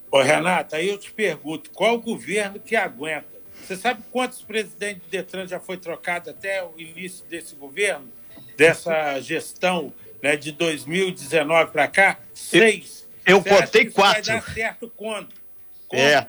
Ô, 0.09 0.21
Renata, 0.21 0.77
aí 0.77 0.89
eu 0.89 0.97
te 0.97 1.11
pergunto, 1.11 1.71
qual 1.71 1.99
governo 1.99 2.59
que 2.59 2.75
aguenta 2.75 3.32
você 3.63 3.77
sabe 3.77 4.03
quantos 4.11 4.41
presidentes 4.41 5.03
do 5.03 5.09
Detran 5.09 5.47
já 5.47 5.59
foi 5.59 5.77
trocado 5.77 6.29
até 6.29 6.63
o 6.63 6.73
início 6.77 7.25
desse 7.25 7.55
governo, 7.55 8.11
dessa 8.57 9.19
gestão 9.21 9.93
né, 10.21 10.35
de 10.35 10.51
2019 10.51 11.71
para 11.71 11.87
cá? 11.87 12.19
Seis. 12.33 13.07
Eu, 13.25 13.37
eu 13.37 13.43
contei 13.43 13.89
quatro. 13.89 14.23
Vai 14.23 14.41
dar 14.41 14.53
certo 14.53 14.91
quando? 14.95 15.29
quando? 15.87 16.01
É. 16.01 16.27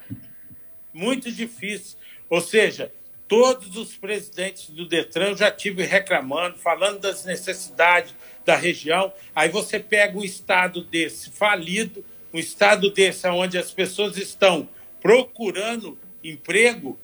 Muito 0.92 1.30
difícil. 1.32 1.98
Ou 2.30 2.40
seja, 2.40 2.92
todos 3.26 3.76
os 3.76 3.96
presidentes 3.96 4.70
do 4.70 4.86
Detran 4.86 5.30
eu 5.30 5.36
já 5.36 5.50
tive 5.50 5.82
reclamando, 5.82 6.56
falando 6.58 7.00
das 7.00 7.24
necessidades 7.24 8.14
da 8.44 8.54
região. 8.54 9.12
Aí 9.34 9.48
você 9.48 9.80
pega 9.80 10.16
um 10.16 10.22
estado 10.22 10.84
desse 10.84 11.30
falido, 11.30 12.04
um 12.32 12.38
estado 12.38 12.90
desse 12.90 13.26
onde 13.26 13.58
as 13.58 13.72
pessoas 13.72 14.16
estão 14.16 14.68
procurando 15.00 15.98
emprego 16.22 16.98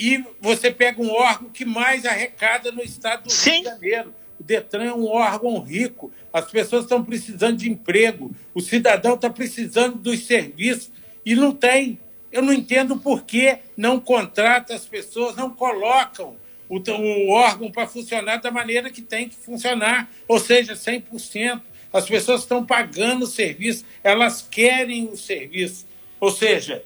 e 0.00 0.24
você 0.40 0.70
pega 0.70 1.02
um 1.02 1.10
órgão 1.10 1.50
que 1.50 1.66
mais 1.66 2.06
arrecada 2.06 2.72
no 2.72 2.80
estado 2.80 3.24
do 3.24 3.30
Sim. 3.30 3.50
Rio 3.50 3.60
de 3.60 3.68
Janeiro. 3.68 4.14
O 4.40 4.42
Detran 4.42 4.84
é 4.84 4.94
um 4.94 5.06
órgão 5.06 5.60
rico, 5.60 6.10
as 6.32 6.50
pessoas 6.50 6.84
estão 6.84 7.04
precisando 7.04 7.58
de 7.58 7.70
emprego, 7.70 8.34
o 8.54 8.62
cidadão 8.62 9.14
está 9.14 9.28
precisando 9.28 9.98
dos 9.98 10.24
serviços 10.26 10.90
e 11.26 11.34
não 11.34 11.52
tem. 11.54 12.00
Eu 12.32 12.40
não 12.40 12.50
entendo 12.50 12.96
por 12.96 13.24
que 13.24 13.58
não 13.76 14.00
contrata 14.00 14.74
as 14.74 14.86
pessoas, 14.86 15.36
não 15.36 15.50
colocam 15.50 16.34
o, 16.66 16.78
o 16.78 17.28
órgão 17.28 17.70
para 17.70 17.86
funcionar 17.86 18.38
da 18.38 18.50
maneira 18.50 18.88
que 18.88 19.02
tem 19.02 19.28
que 19.28 19.36
funcionar, 19.36 20.10
ou 20.26 20.38
seja, 20.38 20.72
100%. 20.72 21.60
As 21.92 22.06
pessoas 22.08 22.40
estão 22.42 22.64
pagando 22.64 23.24
o 23.24 23.28
serviço, 23.28 23.84
elas 24.02 24.40
querem 24.50 25.08
o 25.08 25.16
serviço. 25.16 25.84
Ou 26.18 26.30
seja, 26.30 26.82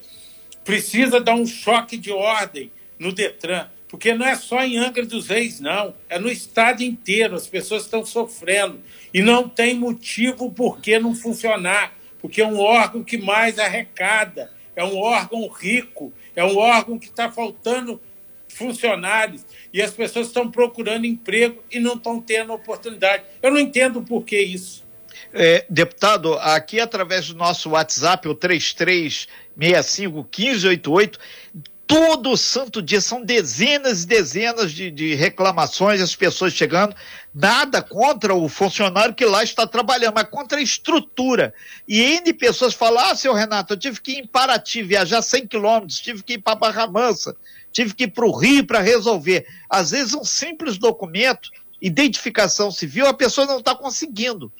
precisa 0.64 1.21
dar 1.21 1.35
um 1.35 1.47
choque 1.47 1.97
de 1.97 2.11
ordem 2.11 2.73
no 2.98 3.12
Detran, 3.12 3.68
porque 3.88 4.14
não 4.14 4.26
é 4.26 4.34
só 4.34 4.62
em 4.64 4.76
Angra 4.76 5.06
dos 5.06 5.28
Reis, 5.28 5.60
não, 5.60 5.94
é 6.08 6.18
no 6.18 6.28
estado 6.28 6.82
inteiro, 6.82 7.36
as 7.36 7.46
pessoas 7.46 7.84
estão 7.84 8.04
sofrendo 8.04 8.80
e 9.12 9.22
não 9.22 9.48
tem 9.48 9.74
motivo 9.74 10.50
por 10.50 10.80
que 10.80 10.98
não 10.98 11.14
funcionar, 11.14 11.96
porque 12.20 12.42
é 12.42 12.46
um 12.46 12.58
órgão 12.58 13.04
que 13.04 13.16
mais 13.16 13.58
arrecada, 13.58 14.50
é 14.74 14.82
um 14.84 14.98
órgão 14.98 15.46
rico, 15.48 16.12
é 16.34 16.44
um 16.44 16.56
órgão 16.56 16.98
que 16.98 17.06
está 17.06 17.30
faltando 17.30 18.00
funcionários 18.48 19.44
e 19.72 19.82
as 19.82 19.90
pessoas 19.90 20.28
estão 20.28 20.50
procurando 20.50 21.04
emprego 21.04 21.62
e 21.70 21.78
não 21.78 21.94
estão 21.94 22.20
tendo 22.20 22.52
oportunidade. 22.52 23.24
Eu 23.42 23.50
não 23.50 23.60
entendo 23.60 24.02
por 24.02 24.24
que 24.24 24.40
isso. 24.40 24.84
É, 25.32 25.64
deputado, 25.68 26.34
aqui 26.34 26.80
através 26.80 27.28
do 27.28 27.34
nosso 27.34 27.70
WhatsApp, 27.70 28.28
o 28.28 28.34
3365 28.34 30.28
1588, 30.36 31.18
todo 31.86 32.36
santo 32.36 32.80
dia, 32.80 33.00
são 33.00 33.22
dezenas 33.22 34.02
e 34.02 34.06
dezenas 34.06 34.72
de, 34.72 34.90
de, 34.90 35.14
reclamações, 35.14 36.00
as 36.00 36.14
pessoas 36.14 36.52
chegando, 36.52 36.94
nada 37.34 37.82
contra 37.82 38.34
o 38.34 38.48
funcionário 38.48 39.14
que 39.14 39.24
lá 39.24 39.42
está 39.42 39.66
trabalhando, 39.66 40.14
mas 40.14 40.28
contra 40.28 40.58
a 40.58 40.62
estrutura. 40.62 41.52
E 41.86 42.00
N 42.00 42.32
pessoas 42.32 42.74
falam, 42.74 43.04
ah, 43.04 43.14
seu 43.14 43.34
Renato, 43.34 43.74
eu 43.74 43.78
tive 43.78 44.00
que 44.00 44.12
ir 44.12 44.18
em 44.20 44.26
Paraty, 44.26 44.82
viajar 44.82 45.20
100 45.20 45.46
quilômetros, 45.46 46.00
tive 46.00 46.22
que 46.22 46.34
ir 46.34 46.38
para 46.38 46.54
Barra 46.54 46.86
Mansa, 46.86 47.36
tive 47.72 47.94
que 47.94 48.04
ir 48.04 48.08
para 48.08 48.26
o 48.26 48.36
Rio 48.36 48.66
para 48.66 48.80
resolver. 48.80 49.46
Às 49.68 49.90
vezes 49.90 50.14
um 50.14 50.24
simples 50.24 50.78
documento, 50.78 51.50
identificação 51.80 52.70
civil, 52.70 53.06
a 53.06 53.14
pessoa 53.14 53.46
não 53.46 53.58
está 53.58 53.74
conseguindo. 53.74 54.50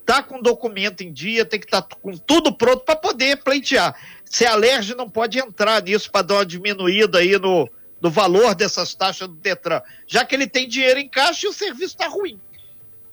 estar 0.00 0.22
tá 0.22 0.22
com 0.22 0.40
documento 0.40 1.02
em 1.02 1.12
dia, 1.12 1.44
tem 1.44 1.58
que 1.58 1.66
estar 1.66 1.82
tá 1.82 1.96
com 1.96 2.16
tudo 2.16 2.52
pronto 2.52 2.84
para 2.84 2.96
poder 2.96 3.38
pleitear. 3.38 3.94
Se 4.24 4.46
a 4.46 4.56
não 4.96 5.08
pode 5.08 5.38
entrar 5.38 5.82
nisso 5.82 6.10
para 6.10 6.22
dar 6.22 6.34
uma 6.36 6.46
diminuída 6.46 7.18
aí 7.18 7.38
no, 7.38 7.68
no 8.00 8.10
valor 8.10 8.54
dessas 8.54 8.94
taxas 8.94 9.28
do 9.28 9.34
Detran, 9.34 9.80
já 10.06 10.24
que 10.24 10.34
ele 10.34 10.46
tem 10.46 10.68
dinheiro 10.68 11.00
em 11.00 11.08
caixa 11.08 11.46
e 11.46 11.48
o 11.48 11.52
serviço 11.52 11.94
está 11.94 12.08
ruim. 12.08 12.38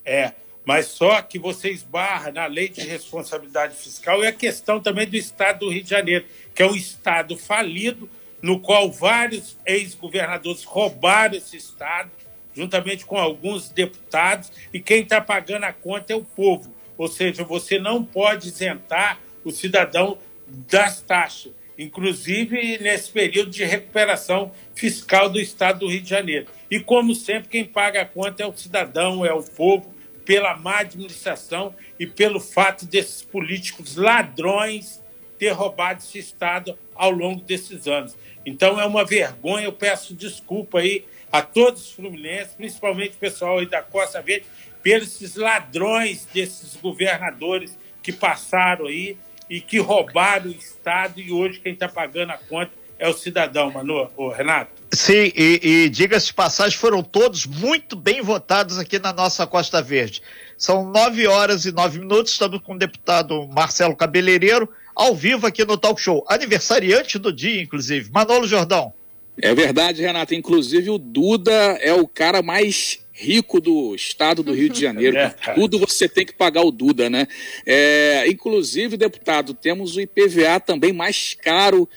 É, 0.04 0.34
mas 0.66 0.88
só 0.88 1.22
que 1.22 1.40
você 1.40 1.70
esbarra 1.70 2.32
na 2.32 2.46
lei 2.46 2.70
de 2.70 2.82
responsabilidade 2.82 3.76
fiscal 3.76 4.24
e 4.24 4.28
a 4.28 4.32
questão 4.32 4.80
também 4.80 5.08
do 5.08 5.16
Estado 5.16 5.60
do 5.60 5.70
Rio 5.70 5.84
de 5.84 5.90
Janeiro, 5.90 6.26
que 6.54 6.62
é 6.62 6.66
um 6.66 6.76
Estado 6.76 7.38
falido, 7.38 8.10
no 8.42 8.60
qual 8.60 8.92
vários 8.92 9.58
ex-governadores 9.66 10.64
roubaram 10.64 11.36
esse 11.36 11.58
Estado, 11.58 12.10
juntamente 12.56 13.06
com 13.06 13.18
alguns 13.18 13.70
deputados, 13.70 14.52
e 14.74 14.80
quem 14.80 15.04
está 15.04 15.22
pagando 15.22 15.64
a 15.66 15.74
conta 15.74 16.14
é 16.14 16.16
o 16.16 16.24
povo. 16.24 16.74
Ou 16.98 17.08
seja, 17.08 17.44
você 17.44 17.80
não 17.80 18.04
pode 18.04 18.50
isentar 18.50 19.20
o 19.44 19.52
cidadão 19.52 20.18
das 20.48 21.02
taxas, 21.02 21.54
inclusive 21.78 22.78
nesse 22.80 23.10
período 23.10 23.52
de 23.52 23.64
recuperação 23.64 24.52
fiscal 24.76 25.30
do 25.30 25.40
Estado 25.40 25.80
do 25.80 25.88
Rio 25.88 26.02
de 26.02 26.10
Janeiro. 26.10 26.48
E, 26.70 26.80
como 26.80 27.16
sempre, 27.16 27.50
quem 27.50 27.66
paga 27.66 28.02
a 28.02 28.06
conta 28.06 28.44
é 28.44 28.46
o 28.46 28.56
cidadão, 28.56 29.26
é 29.26 29.34
o 29.34 29.44
povo, 29.44 29.94
pela 30.26 30.56
má 30.56 30.80
administração 30.80 31.74
e 32.00 32.06
pelo 32.06 32.40
fato 32.40 32.86
desses 32.86 33.22
políticos 33.22 33.96
ladrões 33.96 35.02
ter 35.38 35.50
roubado 35.50 36.00
esse 36.00 36.20
Estado 36.20 36.78
ao 36.94 37.10
longo 37.10 37.42
desses 37.42 37.88
anos. 37.88 38.16
Então 38.46 38.80
é 38.80 38.86
uma 38.86 39.06
vergonha, 39.06 39.66
eu 39.66 39.74
peço 39.74 40.14
desculpa 40.14 40.80
aí 40.80 41.06
a 41.32 41.42
todos 41.42 41.82
os 41.82 41.92
fluminenses, 41.92 42.54
principalmente 42.54 43.12
o 43.12 43.20
pessoal 43.20 43.60
aí 43.60 43.66
da 43.66 43.82
Costa 43.82 44.22
Verde, 44.22 44.46
pelos 44.84 45.36
ladrões 45.36 46.26
desses 46.34 46.76
governadores 46.76 47.78
que 48.02 48.12
passaram 48.12 48.88
aí 48.88 49.18
e 49.50 49.62
que 49.62 49.80
roubaram 49.80 50.50
o 50.50 50.54
Estado 50.54 51.20
e 51.20 51.32
hoje 51.32 51.60
quem 51.60 51.74
está 51.74 51.88
pagando 51.88 52.32
a 52.32 52.38
conta 52.38 52.72
é 52.98 53.08
o 53.10 53.14
cidadão, 53.14 53.72
Manu, 53.72 54.10
o 54.16 54.30
Renato. 54.30 54.72
Sim, 54.94 55.32
e, 55.36 55.60
e 55.64 55.90
diga-se 55.90 56.28
de 56.28 56.34
passagem, 56.36 56.78
foram 56.78 57.02
todos 57.02 57.48
muito 57.48 57.96
bem 57.96 58.22
votados 58.22 58.78
aqui 58.78 59.00
na 59.00 59.12
nossa 59.12 59.48
Costa 59.48 59.82
Verde. 59.82 60.22
São 60.56 60.86
nove 60.92 61.26
horas 61.26 61.66
e 61.66 61.72
nove 61.72 61.98
minutos, 62.00 62.32
estamos 62.32 62.62
com 62.62 62.76
o 62.76 62.78
deputado 62.78 63.48
Marcelo 63.48 63.96
Cabeleireiro, 63.96 64.70
ao 64.96 65.16
vivo 65.16 65.48
aqui 65.48 65.66
no 65.66 65.78
Talk 65.78 66.00
Show. 66.02 66.26
Aniversariante 66.28 67.18
do 67.18 67.32
dia, 67.32 67.62
inclusive. 67.62 68.10
Manolo 68.12 68.48
Jordão. 68.48 68.94
É 69.42 69.54
verdade, 69.56 70.02
Renato. 70.02 70.36
Inclusive, 70.36 70.90
o 70.90 70.98
Duda 70.98 71.52
é 71.82 71.94
o 71.94 72.08
cara 72.08 72.42
mais 72.42 73.00
rico 73.12 73.62
do 73.62 73.94
estado 73.96 74.42
do 74.42 74.54
Rio 74.54 74.70
de 74.70 74.82
Janeiro. 74.82 75.18
É, 75.22 75.54
Tudo 75.54 75.80
você 75.80 76.10
tem 76.10 76.26
que 76.26 76.34
pagar 76.34 76.62
o 76.62 76.72
Duda, 76.72 77.10
né? 77.10 77.28
É, 77.66 78.26
inclusive, 78.28 78.98
deputado, 78.98 79.54
temos 79.54 79.96
o 79.96 80.02
IPVA 80.02 80.60
também 80.60 80.92
mais 80.92 81.36
caro 81.40 81.88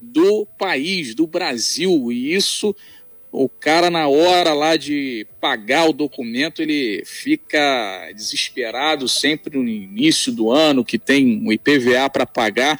do 0.00 0.46
país, 0.58 1.14
do 1.14 1.26
Brasil. 1.26 2.12
E 2.12 2.34
isso, 2.34 2.74
o 3.30 3.48
cara, 3.48 3.90
na 3.90 4.08
hora 4.08 4.54
lá 4.54 4.76
de 4.76 5.26
pagar 5.40 5.88
o 5.88 5.92
documento, 5.92 6.62
ele 6.62 7.02
fica 7.04 8.10
desesperado 8.14 9.06
sempre 9.08 9.58
no 9.58 9.68
início 9.68 10.32
do 10.32 10.50
ano, 10.50 10.84
que 10.84 10.98
tem 10.98 11.46
o 11.46 11.52
IPVA 11.52 12.08
para 12.10 12.26
pagar. 12.26 12.78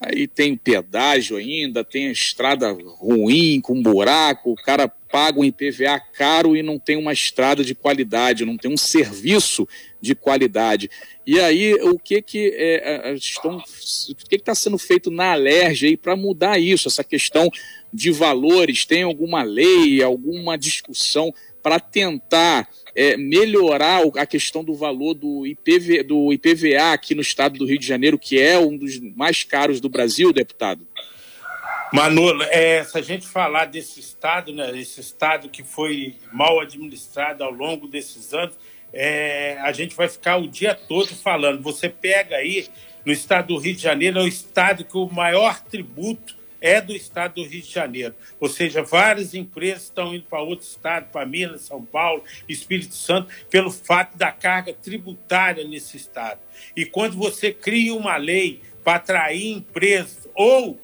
Aí 0.00 0.26
tem 0.26 0.56
pedágio 0.56 1.36
ainda, 1.36 1.84
tem 1.84 2.08
a 2.08 2.12
estrada 2.12 2.70
ruim, 2.72 3.60
com 3.60 3.80
buraco, 3.80 4.52
o 4.52 4.56
cara 4.56 4.88
paga 4.88 5.40
um 5.40 5.44
IPVA 5.44 6.00
caro 6.12 6.56
e 6.56 6.62
não 6.62 6.78
tem 6.78 6.96
uma 6.96 7.12
estrada 7.12 7.64
de 7.64 7.74
qualidade, 7.74 8.44
não 8.44 8.56
tem 8.56 8.70
um 8.70 8.76
serviço 8.76 9.66
de 10.00 10.14
qualidade. 10.14 10.90
E 11.26 11.40
aí, 11.40 11.74
o 11.74 11.98
que 11.98 12.20
que 12.20 12.52
é, 12.54 13.14
estão, 13.14 13.56
o 13.56 14.28
que 14.28 14.36
está 14.36 14.54
sendo 14.54 14.76
feito 14.76 15.10
na 15.10 15.32
Alerj 15.32 15.86
aí 15.86 15.96
para 15.96 16.14
mudar 16.14 16.58
isso, 16.58 16.88
essa 16.88 17.02
questão 17.02 17.48
de 17.92 18.10
valores? 18.10 18.84
Tem 18.84 19.02
alguma 19.02 19.42
lei, 19.42 20.02
alguma 20.02 20.58
discussão 20.58 21.32
para 21.62 21.80
tentar 21.80 22.68
é, 22.94 23.16
melhorar 23.16 24.02
a 24.18 24.26
questão 24.26 24.62
do 24.62 24.74
valor 24.74 25.14
do, 25.14 25.46
IPV, 25.46 26.02
do 26.02 26.30
IPVA 26.30 26.92
aqui 26.92 27.14
no 27.14 27.22
estado 27.22 27.58
do 27.58 27.64
Rio 27.64 27.78
de 27.78 27.86
Janeiro, 27.86 28.18
que 28.18 28.38
é 28.38 28.58
um 28.58 28.76
dos 28.76 29.00
mais 29.16 29.44
caros 29.44 29.80
do 29.80 29.88
Brasil, 29.88 30.30
deputado? 30.30 30.86
Manolo, 31.90 32.42
é, 32.50 32.84
se 32.84 32.98
a 32.98 33.00
gente 33.00 33.26
falar 33.26 33.66
desse 33.66 34.00
estado, 34.00 34.52
né, 34.52 34.76
esse 34.78 35.00
estado 35.00 35.48
que 35.48 35.62
foi 35.62 36.16
mal 36.32 36.60
administrado 36.60 37.42
ao 37.42 37.52
longo 37.52 37.86
desses 37.86 38.34
anos, 38.34 38.56
é, 38.94 39.58
a 39.60 39.72
gente 39.72 39.94
vai 39.94 40.08
ficar 40.08 40.36
o 40.36 40.48
dia 40.48 40.74
todo 40.74 41.08
falando. 41.08 41.62
Você 41.62 41.88
pega 41.88 42.36
aí, 42.36 42.68
no 43.04 43.12
estado 43.12 43.48
do 43.48 43.58
Rio 43.58 43.74
de 43.74 43.82
Janeiro, 43.82 44.18
é 44.18 44.22
o 44.22 44.28
estado 44.28 44.84
que 44.84 44.96
o 44.96 45.08
maior 45.10 45.60
tributo 45.60 46.36
é 46.60 46.80
do 46.80 46.96
estado 46.96 47.34
do 47.34 47.46
Rio 47.46 47.60
de 47.60 47.70
Janeiro. 47.70 48.14
Ou 48.40 48.48
seja, 48.48 48.82
várias 48.82 49.34
empresas 49.34 49.82
estão 49.82 50.14
indo 50.14 50.24
para 50.24 50.40
outro 50.40 50.64
estado, 50.64 51.10
para 51.10 51.26
Minas, 51.26 51.60
São 51.62 51.84
Paulo, 51.84 52.24
Espírito 52.48 52.94
Santo, 52.94 53.28
pelo 53.50 53.70
fato 53.70 54.16
da 54.16 54.32
carga 54.32 54.72
tributária 54.72 55.62
nesse 55.68 55.98
estado. 55.98 56.40
E 56.74 56.86
quando 56.86 57.18
você 57.18 57.52
cria 57.52 57.94
uma 57.94 58.16
lei 58.16 58.62
para 58.82 58.94
atrair 58.94 59.52
empresas 59.52 60.26
ou 60.34 60.80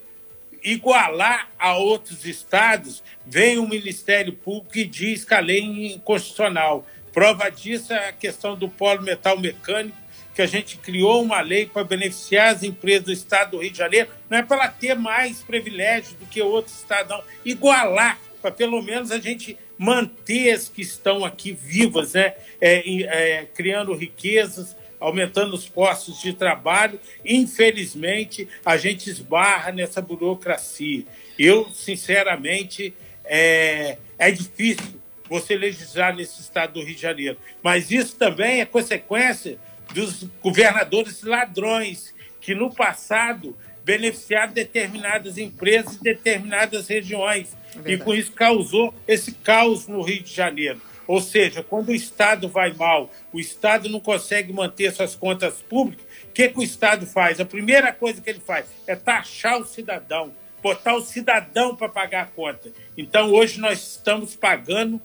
igualar 0.63 1.49
a 1.59 1.77
outros 1.77 2.27
estados, 2.27 3.03
vem 3.27 3.59
o 3.59 3.67
Ministério 3.67 4.35
Público 4.35 4.77
e 4.77 4.85
diz 4.85 5.25
que 5.25 5.33
a 5.33 5.41
lei 5.41 5.61
é 5.61 5.95
inconstitucional. 5.95 6.87
Prova 7.13 7.51
disso 7.51 7.93
é 7.93 8.09
a 8.09 8.13
questão 8.13 8.57
do 8.57 8.69
polo 8.69 9.03
metal 9.03 9.39
mecânico, 9.39 9.97
que 10.35 10.43
a 10.43 10.47
gente 10.47 10.77
criou 10.77 11.23
uma 11.23 11.41
lei 11.41 11.67
para 11.67 11.83
beneficiar 11.83 12.55
as 12.55 12.63
empresas 12.63 13.05
do 13.05 13.13
estado 13.13 13.53
do 13.53 13.59
Rio 13.59 13.71
de 13.71 13.79
Janeiro, 13.79 14.09
não 14.29 14.39
é 14.39 14.43
para 14.43 14.69
ter 14.69 14.95
mais 14.95 15.41
privilégios 15.43 16.15
do 16.15 16.27
que 16.27 16.41
outros 16.41 16.77
estados, 16.77 17.11
não. 17.11 17.23
Igualar, 17.45 18.19
para 18.41 18.51
pelo 18.51 18.81
menos 18.81 19.11
a 19.11 19.19
gente 19.19 19.59
manter 19.77 20.53
as 20.53 20.69
que 20.69 20.83
estão 20.83 21.25
aqui 21.25 21.53
vivas, 21.53 22.13
né? 22.13 22.35
É, 22.61 23.03
é, 23.03 23.47
criando 23.55 23.95
riquezas, 23.95 24.77
aumentando 25.01 25.55
os 25.55 25.67
postos 25.69 26.21
de 26.21 26.33
trabalho. 26.33 27.01
Infelizmente, 27.25 28.47
a 28.65 28.77
gente 28.77 29.09
esbarra 29.11 29.73
nessa 29.73 30.01
burocracia. 30.01 31.05
Eu, 31.39 31.69
sinceramente, 31.71 32.95
é, 33.25 33.97
é 34.19 34.31
difícil 34.31 35.00
você 35.31 35.57
legislar 35.57 36.15
nesse 36.15 36.41
estado 36.41 36.75
do 36.75 36.85
Rio 36.85 36.97
de 36.97 37.01
Janeiro. 37.01 37.39
Mas 37.63 37.91
isso 37.93 38.17
também 38.17 38.61
é 38.61 38.67
consequência 38.67 39.59
dos 39.95 40.25
governadores 40.43 41.23
ladrões, 41.23 42.13
que 42.41 42.55
no 42.55 42.75
passado 42.75 43.57
beneficiaram 43.85 44.53
determinadas 44.53 45.39
empresas 45.39 45.97
e 45.97 46.03
determinadas 46.03 46.89
regiões. 46.89 47.57
É 47.85 47.93
e 47.93 47.99
com 47.99 48.13
isso 48.13 48.33
causou 48.33 48.93
esse 49.07 49.33
caos 49.33 49.87
no 49.87 50.03
Rio 50.03 50.23
de 50.23 50.35
Janeiro. 50.35 50.81
Ou 51.07 51.21
seja, 51.21 51.63
quando 51.63 51.89
o 51.89 51.95
Estado 51.95 52.49
vai 52.49 52.73
mal, 52.73 53.11
o 53.33 53.41
Estado 53.41 53.89
não 53.89 54.01
consegue 54.01 54.53
manter 54.53 54.93
suas 54.93 55.15
contas 55.15 55.61
públicas, 55.61 56.05
o 56.25 56.33
que, 56.33 56.49
que 56.49 56.59
o 56.59 56.63
Estado 56.63 57.05
faz? 57.05 57.41
A 57.41 57.45
primeira 57.45 57.93
coisa 57.93 58.21
que 58.21 58.31
ele 58.31 58.41
faz 58.41 58.67
é 58.87 58.95
taxar 58.95 59.61
o 59.61 59.67
cidadão, 59.67 60.33
botar 60.63 60.95
o 60.95 61.01
cidadão 61.01 61.75
para 61.75 61.89
pagar 61.89 62.23
a 62.23 62.27
conta. 62.27 62.71
Então, 62.97 63.33
hoje 63.33 63.59
nós 63.59 63.97
estamos 63.97 64.37
pagando 64.37 65.03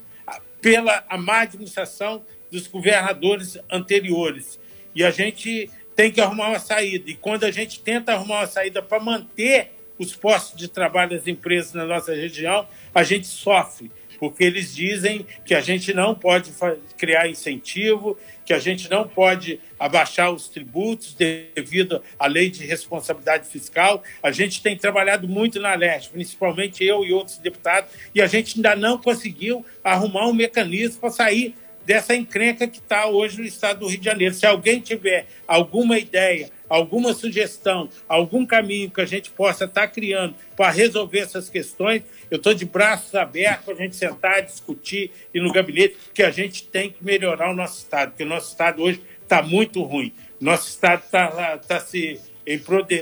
pela 0.66 1.06
má 1.20 1.42
administração 1.42 2.26
dos 2.52 2.66
governadores 2.66 3.56
anteriores. 3.72 4.60
E 4.96 5.04
a 5.04 5.12
gente 5.12 5.70
tem 5.96 6.12
que 6.12 6.20
arrumar 6.20 6.50
uma 6.50 6.58
saída. 6.58 7.12
E 7.12 7.14
quando 7.14 7.44
a 7.44 7.52
gente 7.52 7.80
tenta 7.82 8.14
arrumar 8.14 8.40
uma 8.40 8.48
saída 8.48 8.82
para 8.82 9.00
manter 9.00 9.74
os 10.00 10.16
postos 10.16 10.58
de 10.58 10.68
trabalho 10.68 11.12
das 11.12 11.28
empresas 11.28 11.74
na 11.74 11.86
nossa 11.86 12.16
região, 12.16 12.68
a 12.96 13.04
gente 13.04 13.28
sofre, 13.28 13.92
porque 14.20 14.44
eles 14.44 14.74
dizem 14.74 15.26
que 15.46 15.54
a 15.54 15.62
gente 15.62 15.94
não 15.94 16.16
pode 16.16 16.52
criar 16.98 17.28
incentivo, 17.30 18.18
que 18.46 18.54
a 18.54 18.60
gente 18.60 18.90
não 18.90 19.08
pode 19.08 19.60
abaixar 19.80 20.32
os 20.32 20.48
tributos 20.48 21.14
devido 21.14 22.02
à 22.20 22.28
lei 22.28 22.50
de 22.50 22.66
responsabilidade 22.66 23.48
fiscal. 23.48 24.04
A 24.22 24.32
gente 24.32 24.62
tem 24.62 24.78
trabalhado 24.78 25.28
muito 25.28 25.60
na 25.60 25.74
leste, 25.76 26.10
principalmente 26.10 26.84
eu 26.84 27.04
e 27.04 27.12
outros 27.12 27.38
deputados, 27.38 27.90
e 28.14 28.22
a 28.22 28.28
gente 28.28 28.58
ainda 28.58 28.76
não 28.76 28.98
conseguiu 28.98 29.66
arrumar 29.84 30.28
um 30.28 30.34
mecanismo 30.34 31.02
para 31.02 31.10
sair 31.10 31.56
dessa 31.86 32.16
encrenca 32.16 32.68
que 32.68 32.80
está 32.80 33.08
hoje 33.08 33.40
no 33.40 33.46
estado 33.46 33.82
do 33.82 33.88
Rio 33.88 34.00
de 34.00 34.06
Janeiro. 34.06 34.34
Se 34.34 34.46
alguém 34.46 34.80
tiver 34.80 35.28
alguma 35.48 36.00
ideia, 36.00 36.50
alguma 36.70 37.14
sugestão, 37.14 37.90
algum 38.08 38.46
caminho 38.46 38.90
que 38.90 39.02
a 39.02 39.06
gente 39.06 39.30
possa 39.32 39.66
estar 39.66 39.82
tá 39.82 39.88
criando 39.88 40.36
para 40.56 40.72
resolver 40.72 41.20
essas 41.20 41.50
questões, 41.50 42.04
eu 42.30 42.38
estou 42.38 42.54
de 42.54 42.66
braços 42.66 43.14
abertos 43.16 43.66
para 43.66 43.74
a 43.74 43.78
gente 43.78 43.96
sentar, 43.96 44.42
discutir 44.42 45.12
e 45.34 45.40
no 45.40 45.52
gabinete, 45.52 45.96
que 46.14 46.24
a 46.24 46.32
gente 46.32 46.64
tem 46.64 46.90
que 46.90 47.04
melhorar 47.04 47.52
o 47.52 47.56
nosso 47.56 47.80
estado, 47.80 48.12
porque 48.12 48.24
o 48.24 48.28
nosso 48.28 48.50
estado 48.52 48.82
hoje 48.82 49.02
está 49.22 49.42
muito 49.42 49.82
ruim. 49.84 50.12
Nosso 50.40 50.70
estado 50.70 51.04
está 51.04 51.58
tá 51.58 51.80
se 51.80 52.20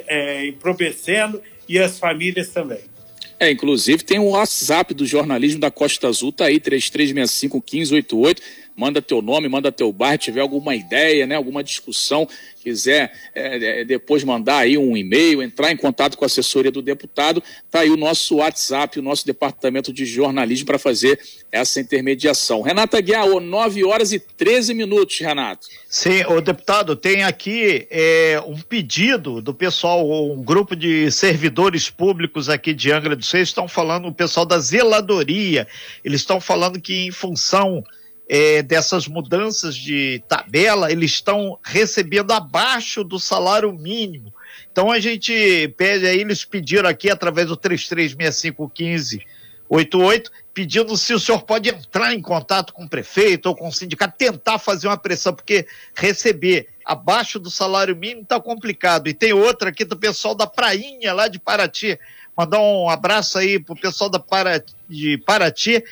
é, 0.08 0.48
empobrecendo 0.48 1.42
e 1.68 1.80
as 1.80 2.00
famílias 2.00 2.50
também. 2.50 2.94
É, 3.40 3.52
inclusive 3.52 4.04
tem 4.04 4.20
o 4.20 4.30
WhatsApp 4.30 4.94
do 4.94 5.06
jornalismo 5.06 5.60
da 5.60 5.70
Costa 5.70 6.08
Azul, 6.08 6.32
tá 6.32 6.46
aí, 6.46 6.60
3365-1588. 6.62 8.38
Manda 8.76 9.02
teu 9.02 9.22
nome, 9.22 9.48
manda 9.48 9.72
teu 9.72 9.92
bairro, 9.92 10.18
tiver 10.18 10.42
alguma 10.42 10.76
ideia, 10.76 11.26
né, 11.26 11.36
alguma 11.36 11.64
discussão, 11.64 12.28
quiser 12.64 13.12
é, 13.36 13.82
é, 13.82 13.86
depois 13.86 14.24
mandar 14.24 14.60
aí 14.60 14.78
um 14.78 14.96
e-mail, 14.96 15.44
entrar 15.44 15.72
em 15.72 15.78
contato 15.78 16.18
com 16.18 16.24
a 16.24 16.28
assessoria 16.28 16.72
do 16.72 16.82
deputado, 16.82 17.44
tá 17.70 17.82
aí 17.82 17.90
o 17.90 17.98
nosso 17.98 18.38
WhatsApp, 18.38 18.98
o 18.98 19.02
nosso 19.02 19.26
departamento 19.26 19.92
de 19.92 20.06
jornalismo 20.06 20.66
para 20.66 20.80
fazer 20.80 21.20
essa 21.52 21.82
intermediação. 21.82 22.62
Renata 22.62 23.00
Guiar, 23.02 23.28
9 23.28 23.84
horas 23.84 24.14
e 24.14 24.20
13 24.20 24.74
minutos, 24.74 25.20
Renato. 25.20 25.68
Sim, 25.90 26.24
o 26.26 26.40
deputado, 26.40 26.96
tem 26.96 27.24
aqui 27.24 27.86
é, 27.92 28.42
um 28.48 28.60
pedido 28.60 29.42
do 29.42 29.54
pessoal, 29.54 30.32
um 30.32 30.42
grupo 30.42 30.76
de 30.76 31.12
servidores 31.12 31.90
públicos 31.90 32.50
aqui 32.50 32.74
de 32.74 32.92
Angra 32.92 33.16
dos 33.16 33.32
Reis, 33.32 33.50
estão 33.50 33.68
falando, 33.68 34.08
o 34.08 34.14
pessoal 34.14 34.46
da 34.46 34.58
zeladoria, 34.58 35.68
eles 36.04 36.22
estão 36.22 36.40
falando 36.40 36.80
que 36.80 37.06
em 37.06 37.12
função 37.12 37.84
é, 38.28 38.62
dessas 38.62 39.08
mudanças 39.08 39.76
de 39.76 40.22
tabela, 40.28 40.92
eles 40.92 41.12
estão 41.12 41.58
recebendo 41.64 42.32
abaixo 42.32 43.04
do 43.04 43.20
salário 43.20 43.74
mínimo. 43.74 44.32
Então 44.72 44.92
a 44.92 45.00
gente 45.00 45.68
pede 45.78 46.06
aí, 46.08 46.22
eles 46.22 46.46
pediram 46.46 46.90
aqui 46.90 47.12
através 47.12 47.48
do 47.48 47.58
33651588, 47.58 50.32
pedindo 50.54 50.96
se 50.98 51.14
o 51.14 51.20
senhor 51.20 51.44
pode 51.44 51.70
entrar 51.70 52.14
em 52.14 52.22
contato 52.22 52.74
com 52.74 52.86
o 52.86 52.90
prefeito 52.90 53.48
ou 53.48 53.56
com 53.56 53.68
o 53.68 53.74
sindicato, 53.74 54.18
tentar 54.18 54.58
fazer 54.58 54.88
uma 54.88 54.98
pressão, 54.98 55.34
porque 55.34 55.68
receber 55.96 56.70
abaixo 56.86 57.40
do 57.40 57.52
salário 57.52 57.96
mínimo 57.96 58.24
está 58.24 58.40
complicado. 58.40 59.08
E 59.08 59.14
tem 59.14 59.34
outra 59.34 59.70
aqui 59.70 59.86
do 59.86 59.98
pessoal 59.98 60.34
da 60.34 60.48
Prainha, 60.48 61.14
lá 61.14 61.28
de 61.28 61.38
Paraty. 61.40 62.00
Mandar 62.36 62.60
um 62.60 62.90
abraço 62.90 63.38
aí 63.38 63.60
pro 63.60 63.76
pessoal 63.76 64.10
da 64.10 64.18
Paraty, 64.18 64.74
de 64.90 65.20
Paraty 65.20 65.84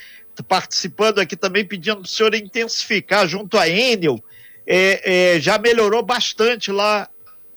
participando 0.48 1.20
aqui 1.20 1.36
também, 1.36 1.66
pedindo 1.66 1.98
para 1.98 2.06
o 2.06 2.08
senhor 2.08 2.34
intensificar 2.36 3.28
junto 3.28 3.58
à 3.58 3.68
Enel. 3.68 4.24
É, 4.66 5.36
é, 5.36 5.40
já 5.40 5.58
melhorou 5.58 6.04
bastante 6.04 6.72
lá 6.72 7.10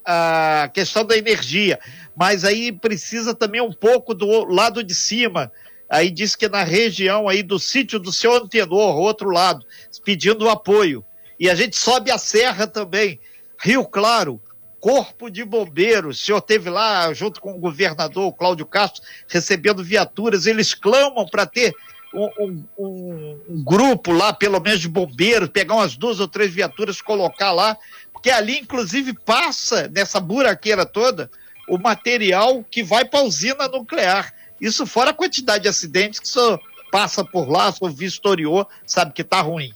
a 0.04 0.70
questão 0.72 1.04
da 1.04 1.16
energia, 1.16 1.78
mas 2.16 2.44
aí 2.44 2.72
precisa 2.72 3.34
também 3.34 3.60
um 3.60 3.72
pouco 3.72 4.14
do 4.14 4.44
lado 4.44 4.82
de 4.82 4.94
cima. 4.94 5.50
Aí 5.88 6.10
diz 6.10 6.34
que 6.34 6.48
na 6.48 6.64
região 6.64 7.28
aí 7.28 7.42
do 7.42 7.58
sítio 7.58 7.98
do 7.98 8.12
seu 8.12 8.34
antenor, 8.34 8.96
outro 8.96 9.30
lado, 9.30 9.64
pedindo 10.04 10.48
apoio. 10.48 11.04
E 11.38 11.48
a 11.48 11.54
gente 11.54 11.76
sobe 11.76 12.10
a 12.10 12.18
serra 12.18 12.66
também. 12.66 13.20
Rio 13.58 13.84
Claro, 13.84 14.40
Corpo 14.84 15.30
de 15.30 15.42
Bombeiros, 15.44 16.20
o 16.20 16.24
senhor 16.26 16.40
teve 16.42 16.68
lá 16.68 17.12
junto 17.14 17.40
com 17.40 17.54
o 17.54 17.58
governador 17.58 18.30
Cláudio 18.34 18.66
Castro 18.66 19.02
recebendo 19.26 19.82
viaturas, 19.82 20.44
eles 20.44 20.74
clamam 20.74 21.26
para 21.26 21.46
ter 21.46 21.74
um, 22.14 22.64
um, 22.78 23.40
um, 23.48 23.64
grupo 23.64 24.12
lá, 24.12 24.32
pelo 24.32 24.60
menos 24.60 24.80
de 24.80 24.88
bombeiros, 24.88 25.48
pegar 25.48 25.74
umas 25.74 25.96
duas 25.96 26.20
ou 26.20 26.28
três 26.28 26.52
viaturas, 26.52 27.02
colocar 27.02 27.50
lá, 27.50 27.76
porque 28.12 28.30
ali, 28.30 28.58
inclusive, 28.58 29.12
passa 29.12 29.88
nessa 29.88 30.20
buraqueira 30.20 30.86
toda 30.86 31.30
o 31.68 31.76
material 31.76 32.64
que 32.70 32.82
vai 32.82 33.04
para 33.04 33.20
a 33.20 33.24
usina 33.24 33.68
nuclear. 33.68 34.32
Isso 34.60 34.86
fora 34.86 35.10
a 35.10 35.14
quantidade 35.14 35.64
de 35.64 35.68
acidentes 35.68 36.20
que 36.20 36.28
só 36.28 36.58
passa 36.92 37.24
por 37.24 37.50
lá, 37.50 37.72
só 37.72 37.88
vistoriou, 37.88 38.68
sabe 38.86 39.12
que 39.12 39.22
está 39.22 39.40
ruim. 39.40 39.72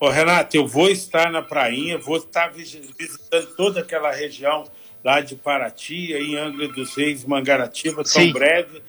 Ô, 0.00 0.08
Renato, 0.08 0.56
eu 0.56 0.66
vou 0.66 0.88
estar 0.88 1.30
na 1.30 1.42
prainha, 1.42 1.98
vou 1.98 2.16
estar 2.16 2.48
visitando 2.48 3.46
toda 3.56 3.80
aquela 3.80 4.10
região 4.12 4.64
lá 5.04 5.20
de 5.20 5.36
Paraty, 5.36 6.14
em 6.14 6.36
Angra 6.36 6.68
dos 6.68 6.96
Reis, 6.96 7.24
Mangaratiba, 7.24 8.02
tão 8.02 8.22
Sim. 8.22 8.32
breve 8.32 8.82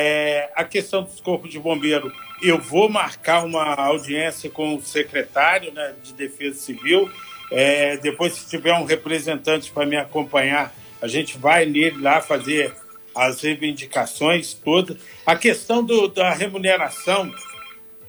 é, 0.00 0.48
a 0.54 0.62
questão 0.62 1.02
dos 1.02 1.20
corpos 1.20 1.50
de 1.50 1.58
bombeiro, 1.58 2.12
eu 2.40 2.56
vou 2.56 2.88
marcar 2.88 3.44
uma 3.44 3.74
audiência 3.74 4.48
com 4.48 4.76
o 4.76 4.80
secretário 4.80 5.72
né, 5.72 5.92
de 6.04 6.12
Defesa 6.12 6.56
Civil. 6.56 7.10
É, 7.50 7.96
depois, 7.96 8.34
se 8.34 8.48
tiver 8.48 8.72
um 8.74 8.84
representante 8.84 9.72
para 9.72 9.84
me 9.84 9.96
acompanhar, 9.96 10.72
a 11.02 11.08
gente 11.08 11.36
vai 11.36 11.66
nele 11.66 12.00
lá 12.00 12.20
fazer 12.20 12.72
as 13.12 13.42
reivindicações 13.42 14.54
todas. 14.54 14.98
A 15.26 15.34
questão 15.34 15.82
do, 15.82 16.06
da 16.06 16.32
remuneração, 16.32 17.34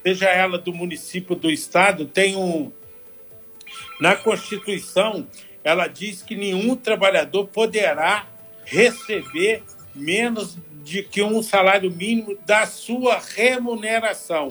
seja 0.04 0.28
ela 0.28 0.60
do 0.60 0.72
município 0.72 1.36
do 1.36 1.50
estado, 1.50 2.06
tem 2.06 2.36
um. 2.36 2.72
Na 4.00 4.16
Constituição, 4.16 5.28
ela 5.64 5.88
diz 5.88 6.22
que 6.22 6.36
nenhum 6.36 6.76
trabalhador 6.76 7.48
poderá 7.48 8.28
receber 8.64 9.64
menos 9.96 10.56
de 10.84 11.04
que 11.04 11.22
um 11.22 11.42
salário 11.42 11.92
mínimo 11.92 12.38
da 12.46 12.66
sua 12.66 13.20
remuneração. 13.20 14.50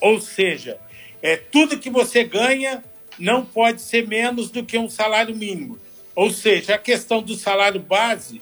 Ou 0.00 0.20
seja, 0.20 0.78
é, 1.22 1.36
tudo 1.36 1.78
que 1.78 1.90
você 1.90 2.24
ganha 2.24 2.82
não 3.18 3.44
pode 3.44 3.82
ser 3.82 4.06
menos 4.06 4.50
do 4.50 4.64
que 4.64 4.78
um 4.78 4.88
salário 4.88 5.34
mínimo. 5.34 5.78
Ou 6.14 6.30
seja, 6.30 6.74
a 6.74 6.78
questão 6.78 7.22
do 7.22 7.34
salário 7.34 7.80
base, 7.80 8.40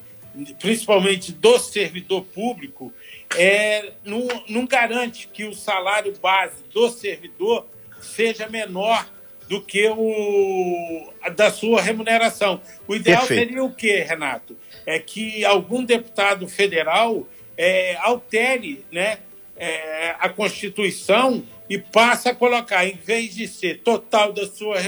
principalmente 0.58 1.32
do 1.32 1.58
servidor 1.58 2.22
público, 2.22 2.92
é, 3.36 3.92
não, 4.04 4.26
não 4.48 4.66
garante 4.66 5.28
que 5.28 5.44
o 5.44 5.54
salário 5.54 6.14
base 6.20 6.62
do 6.72 6.88
servidor 6.90 7.66
seja 8.00 8.48
menor 8.48 9.06
do 9.48 9.60
que 9.62 9.88
o 9.88 11.12
da 11.34 11.50
sua 11.50 11.80
remuneração. 11.80 12.60
O 12.86 12.94
ideal 12.94 13.26
Perfeito. 13.26 13.48
seria 13.48 13.64
o 13.64 13.74
quê, 13.74 14.04
Renato? 14.06 14.56
É 14.88 14.98
que 14.98 15.44
algum 15.44 15.84
deputado 15.84 16.48
federal 16.48 17.28
é, 17.58 17.94
altere 17.96 18.86
né, 18.90 19.18
é, 19.54 20.16
a 20.18 20.30
Constituição 20.30 21.44
e 21.68 21.76
passe 21.76 22.26
a 22.26 22.34
colocar, 22.34 22.86
em 22.86 22.94
vez 22.96 23.34
de 23.34 23.46
ser 23.46 23.80
total 23.80 24.32
da 24.32 24.46
sua 24.46 24.78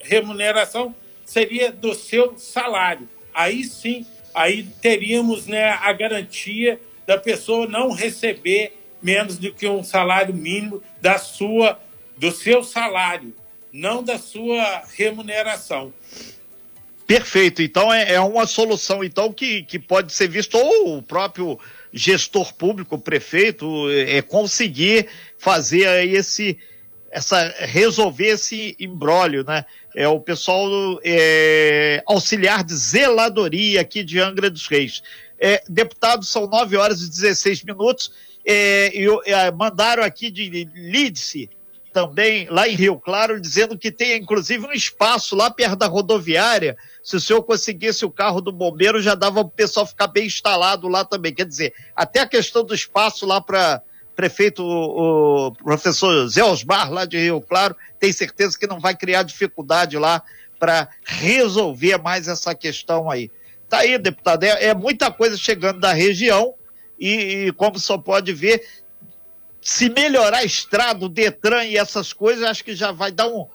remuneração, 0.00 0.94
seria 1.24 1.72
do 1.72 1.94
seu 1.96 2.38
salário. 2.38 3.08
Aí 3.34 3.64
sim, 3.64 4.06
aí 4.32 4.62
teríamos 4.80 5.48
né, 5.48 5.70
a 5.70 5.92
garantia 5.92 6.80
da 7.04 7.18
pessoa 7.18 7.66
não 7.66 7.90
receber 7.90 8.78
menos 9.02 9.36
do 9.36 9.52
que 9.52 9.66
um 9.66 9.82
salário 9.82 10.32
mínimo 10.32 10.80
da 11.00 11.18
sua, 11.18 11.80
do 12.16 12.30
seu 12.30 12.62
salário, 12.62 13.34
não 13.72 14.00
da 14.00 14.16
sua 14.16 14.84
remuneração. 14.96 15.92
Perfeito. 17.14 17.62
Então 17.62 17.92
é, 17.92 18.14
é, 18.14 18.20
uma 18.20 18.44
solução 18.44 19.04
então 19.04 19.32
que, 19.32 19.62
que 19.62 19.78
pode 19.78 20.12
ser 20.12 20.26
visto 20.26 20.58
ou 20.58 20.98
o 20.98 21.02
próprio 21.02 21.56
gestor 21.92 22.52
público, 22.54 22.96
o 22.96 22.98
prefeito, 22.98 23.88
é, 23.88 24.16
é 24.16 24.22
conseguir 24.22 25.06
fazer 25.38 26.08
esse 26.08 26.58
essa 27.12 27.54
resolver 27.60 28.30
esse 28.30 28.74
embrólio, 28.80 29.44
né? 29.44 29.64
É 29.94 30.08
o 30.08 30.18
pessoal 30.18 30.68
é, 31.04 32.02
auxiliar 32.04 32.64
de 32.64 32.74
zeladoria 32.74 33.80
aqui 33.80 34.02
de 34.02 34.18
Angra 34.18 34.50
dos 34.50 34.66
Reis. 34.66 35.00
É, 35.38 35.62
deputados, 35.68 36.28
são 36.28 36.48
9 36.48 36.76
horas 36.76 37.00
e 37.00 37.08
16 37.08 37.62
minutos. 37.62 38.10
É, 38.44 38.90
e, 38.92 39.06
é, 39.26 39.52
mandaram 39.52 40.02
aqui 40.02 40.32
de 40.32 40.68
Lídice, 40.74 41.48
também 41.94 42.48
lá 42.50 42.68
em 42.68 42.74
Rio 42.74 42.98
Claro, 42.98 43.40
dizendo 43.40 43.78
que 43.78 43.92
tem 43.92 44.18
inclusive 44.18 44.66
um 44.66 44.72
espaço 44.72 45.36
lá 45.36 45.48
perto 45.48 45.76
da 45.76 45.86
rodoviária 45.86 46.76
se 47.04 47.14
o 47.14 47.20
senhor 47.20 47.42
conseguisse 47.44 48.04
o 48.04 48.10
carro 48.10 48.40
do 48.40 48.50
bombeiro, 48.50 49.00
já 49.00 49.14
dava 49.14 49.44
para 49.44 49.48
o 49.48 49.50
pessoal 49.50 49.86
ficar 49.86 50.08
bem 50.08 50.26
instalado 50.26 50.88
lá 50.88 51.04
também. 51.04 51.32
Quer 51.32 51.46
dizer, 51.46 51.72
até 51.94 52.20
a 52.20 52.26
questão 52.26 52.64
do 52.64 52.74
espaço 52.74 53.24
lá 53.24 53.40
para 53.40 53.80
prefeito, 54.16 54.64
o, 54.64 55.52
professor 55.52 56.26
Zé 56.28 56.42
Osmar, 56.42 56.90
lá 56.90 57.04
de 57.04 57.18
Rio 57.18 57.40
Claro, 57.40 57.76
tem 58.00 58.12
certeza 58.12 58.58
que 58.58 58.66
não 58.66 58.80
vai 58.80 58.96
criar 58.96 59.22
dificuldade 59.22 59.96
lá 59.96 60.22
para 60.58 60.88
resolver 61.04 61.98
mais 61.98 62.26
essa 62.26 62.54
questão 62.54 63.08
aí. 63.08 63.30
Tá 63.68 63.78
aí, 63.78 63.98
deputado, 63.98 64.42
é, 64.44 64.64
é 64.64 64.74
muita 64.74 65.12
coisa 65.12 65.36
chegando 65.36 65.78
da 65.78 65.92
região 65.92 66.54
e, 66.98 67.46
e, 67.46 67.52
como 67.52 67.78
só 67.78 67.98
pode 67.98 68.32
ver, 68.32 68.66
se 69.64 69.88
melhorar 69.88 70.40
a 70.40 70.44
estrada, 70.44 71.06
o 71.06 71.08
Detran 71.08 71.64
e 71.64 71.78
essas 71.78 72.12
coisas, 72.12 72.44
acho 72.44 72.62
que 72.62 72.76
já 72.76 72.92
vai 72.92 73.10
dar 73.10 73.28
um, 73.28 73.46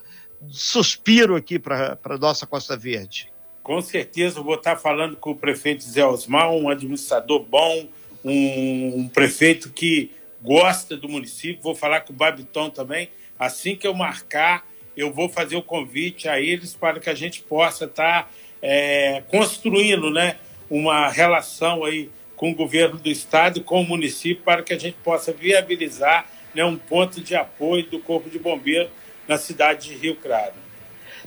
suspiro 0.49 1.35
aqui 1.35 1.59
para 1.59 1.99
a 2.03 2.17
nossa 2.17 2.47
Costa 2.47 2.75
Verde. 2.75 3.31
Com 3.61 3.79
certeza, 3.79 4.41
vou 4.41 4.55
estar 4.55 4.75
falando 4.77 5.15
com 5.15 5.29
o 5.29 5.35
prefeito 5.35 5.83
Zé 5.83 6.03
Osmar, 6.03 6.49
um 6.49 6.67
administrador 6.67 7.43
bom, 7.43 7.87
um, 8.25 9.01
um 9.01 9.07
prefeito 9.07 9.69
que 9.69 10.11
gosta 10.41 10.97
do 10.97 11.07
município. 11.07 11.61
Vou 11.61 11.75
falar 11.75 12.01
com 12.01 12.11
o 12.11 12.15
Babiton 12.15 12.71
também. 12.71 13.11
Assim 13.37 13.75
que 13.75 13.85
eu 13.85 13.93
marcar, 13.93 14.65
eu 14.97 15.13
vou 15.13 15.29
fazer 15.29 15.57
o 15.57 15.61
convite 15.61 16.27
a 16.27 16.41
eles 16.41 16.73
para 16.73 16.99
que 16.99 17.11
a 17.11 17.15
gente 17.15 17.43
possa 17.43 17.85
estar 17.85 18.33
é, 18.63 19.21
construindo 19.27 20.09
né, 20.09 20.37
uma 20.71 21.07
relação 21.07 21.85
aí 21.85 22.09
com 22.39 22.51
o 22.51 22.55
governo 22.55 22.97
do 22.97 23.09
estado 23.09 23.59
e 23.59 23.61
com 23.61 23.81
o 23.81 23.85
município 23.85 24.41
para 24.45 24.63
que 24.63 24.71
a 24.71 24.77
gente 24.77 24.95
possa 25.03 25.33
viabilizar 25.33 26.25
né, 26.55 26.63
um 26.63 26.77
ponto 26.77 27.19
de 27.19 27.35
apoio 27.35 27.85
do 27.89 27.99
Corpo 27.99 28.29
de 28.29 28.39
Bombeiros 28.39 28.89
na 29.27 29.37
cidade 29.37 29.89
de 29.89 29.95
Rio 29.95 30.15
Claro. 30.15 30.53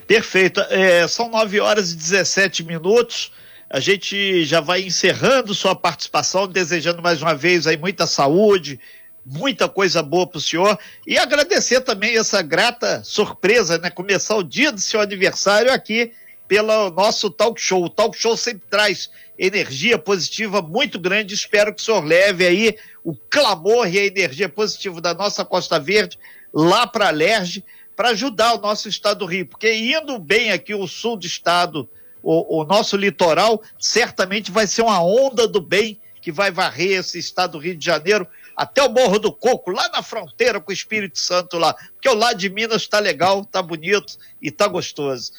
Perfeito. 0.06 0.62
É, 0.70 1.06
são 1.06 1.28
9 1.28 1.60
horas 1.60 1.92
e 1.92 1.96
17 1.96 2.64
minutos. 2.64 3.30
A 3.68 3.78
gente 3.78 4.42
já 4.44 4.62
vai 4.62 4.84
encerrando 4.84 5.54
sua 5.54 5.74
participação, 5.74 6.48
desejando 6.48 7.02
mais 7.02 7.20
uma 7.20 7.34
vez 7.34 7.66
aí 7.66 7.76
muita 7.76 8.06
saúde, 8.06 8.80
muita 9.22 9.68
coisa 9.68 10.02
boa 10.02 10.26
para 10.26 10.38
o 10.38 10.40
senhor 10.40 10.78
e 11.06 11.18
agradecer 11.18 11.82
também 11.82 12.16
essa 12.16 12.40
grata 12.40 13.04
surpresa, 13.04 13.76
né? 13.76 13.90
Começar 13.90 14.36
o 14.36 14.42
dia 14.42 14.72
do 14.72 14.80
seu 14.80 14.98
aniversário 14.98 15.70
aqui 15.70 16.10
pelo 16.48 16.90
nosso 16.90 17.28
talk 17.28 17.60
show. 17.60 17.84
O 17.84 17.90
talk 17.90 18.18
show 18.18 18.34
sempre 18.34 18.62
traz 18.70 19.10
energia 19.44 19.98
positiva 19.98 20.62
muito 20.62 20.98
grande. 20.98 21.34
Espero 21.34 21.74
que 21.74 21.82
o 21.82 21.84
senhor 21.84 22.04
leve 22.04 22.46
aí 22.46 22.76
o 23.04 23.14
clamor 23.14 23.92
e 23.92 23.98
a 23.98 24.06
energia 24.06 24.48
positiva 24.48 25.00
da 25.00 25.12
nossa 25.12 25.44
Costa 25.44 25.78
Verde 25.80 26.18
lá 26.54 26.86
para 26.86 27.08
a 27.08 27.10
Lerge 27.10 27.64
para 27.96 28.10
ajudar 28.10 28.54
o 28.54 28.60
nosso 28.60 28.88
estado 28.88 29.18
do 29.18 29.26
Rio, 29.26 29.46
porque 29.46 29.72
indo 29.74 30.18
bem 30.18 30.50
aqui 30.50 30.74
o 30.74 30.86
sul 30.86 31.16
do 31.16 31.26
estado, 31.26 31.88
o, 32.22 32.60
o 32.60 32.64
nosso 32.64 32.96
litoral, 32.96 33.62
certamente 33.78 34.50
vai 34.50 34.66
ser 34.66 34.82
uma 34.82 35.02
onda 35.02 35.46
do 35.46 35.60
bem 35.60 36.00
que 36.20 36.32
vai 36.32 36.50
varrer 36.50 37.00
esse 37.00 37.18
estado 37.18 37.52
do 37.52 37.58
Rio 37.58 37.76
de 37.76 37.84
Janeiro 37.84 38.26
até 38.56 38.82
o 38.82 38.88
Morro 38.88 39.18
do 39.18 39.32
Coco, 39.32 39.70
lá 39.70 39.88
na 39.88 40.02
fronteira 40.02 40.60
com 40.60 40.70
o 40.70 40.74
Espírito 40.74 41.18
Santo 41.18 41.58
lá. 41.58 41.74
Porque 41.94 42.08
o 42.08 42.14
lado 42.14 42.38
de 42.38 42.48
Minas 42.48 42.82
está 42.82 42.98
legal, 42.98 43.42
está 43.42 43.60
bonito 43.60 44.16
e 44.40 44.48
está 44.48 44.68
gostoso. 44.68 45.32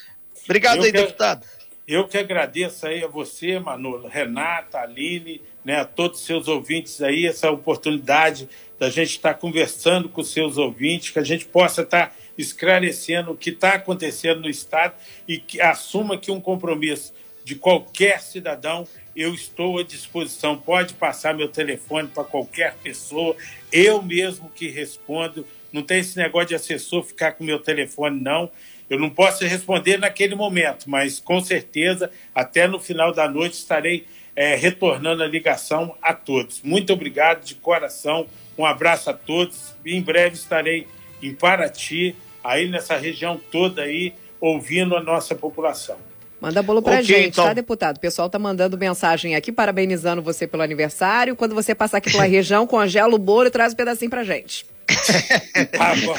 Obrigado 0.44 0.78
eu 0.78 0.84
aí, 0.84 0.92
que, 0.92 0.98
deputado. 0.98 1.46
Eu 1.86 2.08
que 2.08 2.18
agradeço 2.18 2.88
aí 2.88 3.04
a 3.04 3.08
você, 3.08 3.60
Manolo, 3.60 4.08
Renata, 4.08 4.80
Aline, 4.80 5.42
né, 5.66 5.82
a 5.82 5.86
todos 5.86 6.22
os 6.22 6.26
seus 6.26 6.48
ouvintes 6.48 7.02
aí, 7.02 7.26
essa 7.26 7.52
oportunidade 7.52 8.48
da 8.80 8.90
gente 8.90 9.12
estar 9.12 9.34
conversando 9.34 10.08
com 10.08 10.22
os 10.22 10.32
seus 10.32 10.58
ouvintes, 10.58 11.10
que 11.10 11.20
a 11.20 11.24
gente 11.24 11.46
possa 11.46 11.82
estar 11.82 12.16
esclarecendo 12.38 13.32
o 13.32 13.38
que 13.38 13.50
está 13.50 13.74
acontecendo 13.74 14.42
no 14.42 14.50
Estado 14.50 14.94
e 15.28 15.38
que 15.38 15.60
assuma 15.60 16.18
que 16.18 16.32
um 16.32 16.40
compromisso 16.40 17.14
de 17.44 17.56
qualquer 17.56 18.22
cidadão 18.22 18.88
eu 19.14 19.34
estou 19.34 19.78
à 19.78 19.84
disposição. 19.84 20.58
Pode 20.58 20.94
passar 20.94 21.36
meu 21.36 21.50
telefone 21.50 22.08
para 22.08 22.24
qualquer 22.24 22.76
pessoa, 22.76 23.36
eu 23.72 24.02
mesmo 24.02 24.50
que 24.50 24.70
respondo. 24.70 25.46
Não 25.72 25.84
tem 25.84 26.00
esse 26.00 26.18
negócio 26.18 26.50
de 26.50 26.56
assessor 26.56 27.04
ficar 27.04 27.34
com 27.34 27.44
meu 27.44 27.60
telefone, 27.60 28.22
não. 28.22 28.50
Eu 28.90 29.00
não 29.00 29.10
posso 29.10 29.46
responder 29.46 29.98
naquele 29.98 30.36
momento, 30.36 30.90
mas 30.90 31.20
com 31.20 31.42
certeza, 31.42 32.12
até 32.34 32.68
no 32.68 32.80
final 32.80 33.14
da 33.14 33.28
noite, 33.30 33.54
estarei 33.54 34.06
é, 34.36 34.56
retornando 34.56 35.24
a 35.24 35.28
ligação 35.28 35.96
a 36.02 36.14
todos. 36.14 36.62
Muito 36.64 36.92
obrigado 36.94 37.44
de 37.44 37.56
coração, 37.56 38.28
um 38.58 38.66
abraço 38.66 39.10
a 39.10 39.14
todos. 39.14 39.74
Em 39.86 40.02
breve 40.02 40.36
estarei 40.36 40.88
em 41.22 41.34
Paraty, 41.34 42.16
aí 42.44 42.68
nessa 42.68 42.98
região 42.98 43.40
toda 43.52 43.84
aí, 43.84 44.14
ouvindo 44.40 44.96
a 44.96 45.02
nossa 45.02 45.34
população. 45.34 45.98
Manda 46.42 46.62
bolo 46.62 46.82
pra 46.82 46.96
okay, 46.96 47.04
gente, 47.06 47.28
então... 47.30 47.46
tá, 47.46 47.54
deputado? 47.54 47.96
O 47.96 48.00
pessoal 48.02 48.30
tá 48.30 48.38
mandando 48.38 48.78
mensagem 48.78 49.34
aqui, 49.34 49.50
parabenizando 49.50 50.22
você 50.22 50.46
pelo 50.46 50.62
aniversário. 50.62 51.38
Quando 51.38 51.56
você 51.56 51.74
passar 51.74 52.00
aqui 52.00 52.12
pela 52.12 52.26
região, 52.28 52.68
congela 52.68 53.16
o 53.16 53.18
bolo 53.18 53.48
e 53.48 53.50
traz 53.50 53.72
um 53.72 53.78
pedacinho 53.78 54.12
pra 54.12 54.26
gente. 54.26 54.66
tá 55.72 55.96
bom. 55.96 56.16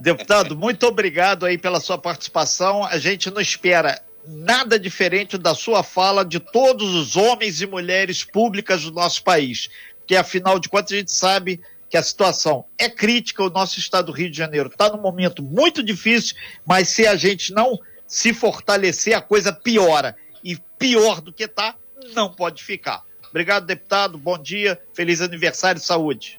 Deputado, 0.00 0.56
muito 0.56 0.86
obrigado 0.86 1.46
aí 1.46 1.58
pela 1.58 1.80
sua 1.80 1.98
participação. 1.98 2.84
A 2.84 2.98
gente 2.98 3.30
não 3.30 3.40
espera 3.40 4.00
nada 4.26 4.78
diferente 4.78 5.36
da 5.36 5.54
sua 5.54 5.82
fala 5.82 6.24
de 6.24 6.38
todos 6.38 6.94
os 6.94 7.16
homens 7.16 7.60
e 7.60 7.66
mulheres 7.66 8.24
públicas 8.24 8.82
do 8.84 8.92
nosso 8.92 9.22
país. 9.22 9.68
Que 10.06 10.16
afinal 10.16 10.58
de 10.58 10.68
contas 10.68 10.92
a 10.92 10.96
gente 10.96 11.12
sabe 11.12 11.60
que 11.88 11.96
a 11.96 12.02
situação 12.02 12.64
é 12.78 12.88
crítica, 12.88 13.42
o 13.42 13.50
nosso 13.50 13.78
estado 13.78 14.06
do 14.06 14.12
Rio 14.12 14.30
de 14.30 14.36
Janeiro 14.36 14.68
está 14.68 14.88
num 14.88 15.00
momento 15.00 15.42
muito 15.42 15.82
difícil, 15.82 16.36
mas 16.64 16.88
se 16.88 17.06
a 17.06 17.16
gente 17.16 17.52
não 17.52 17.78
se 18.06 18.32
fortalecer, 18.34 19.16
a 19.16 19.20
coisa 19.20 19.52
piora. 19.52 20.16
E 20.44 20.58
pior 20.78 21.20
do 21.20 21.32
que 21.32 21.44
está, 21.44 21.74
não 22.14 22.32
pode 22.32 22.62
ficar. 22.62 23.02
Obrigado, 23.30 23.64
deputado. 23.64 24.18
Bom 24.18 24.36
dia. 24.36 24.78
Feliz 24.92 25.22
aniversário 25.22 25.78
e 25.78 25.82
saúde. 25.82 26.38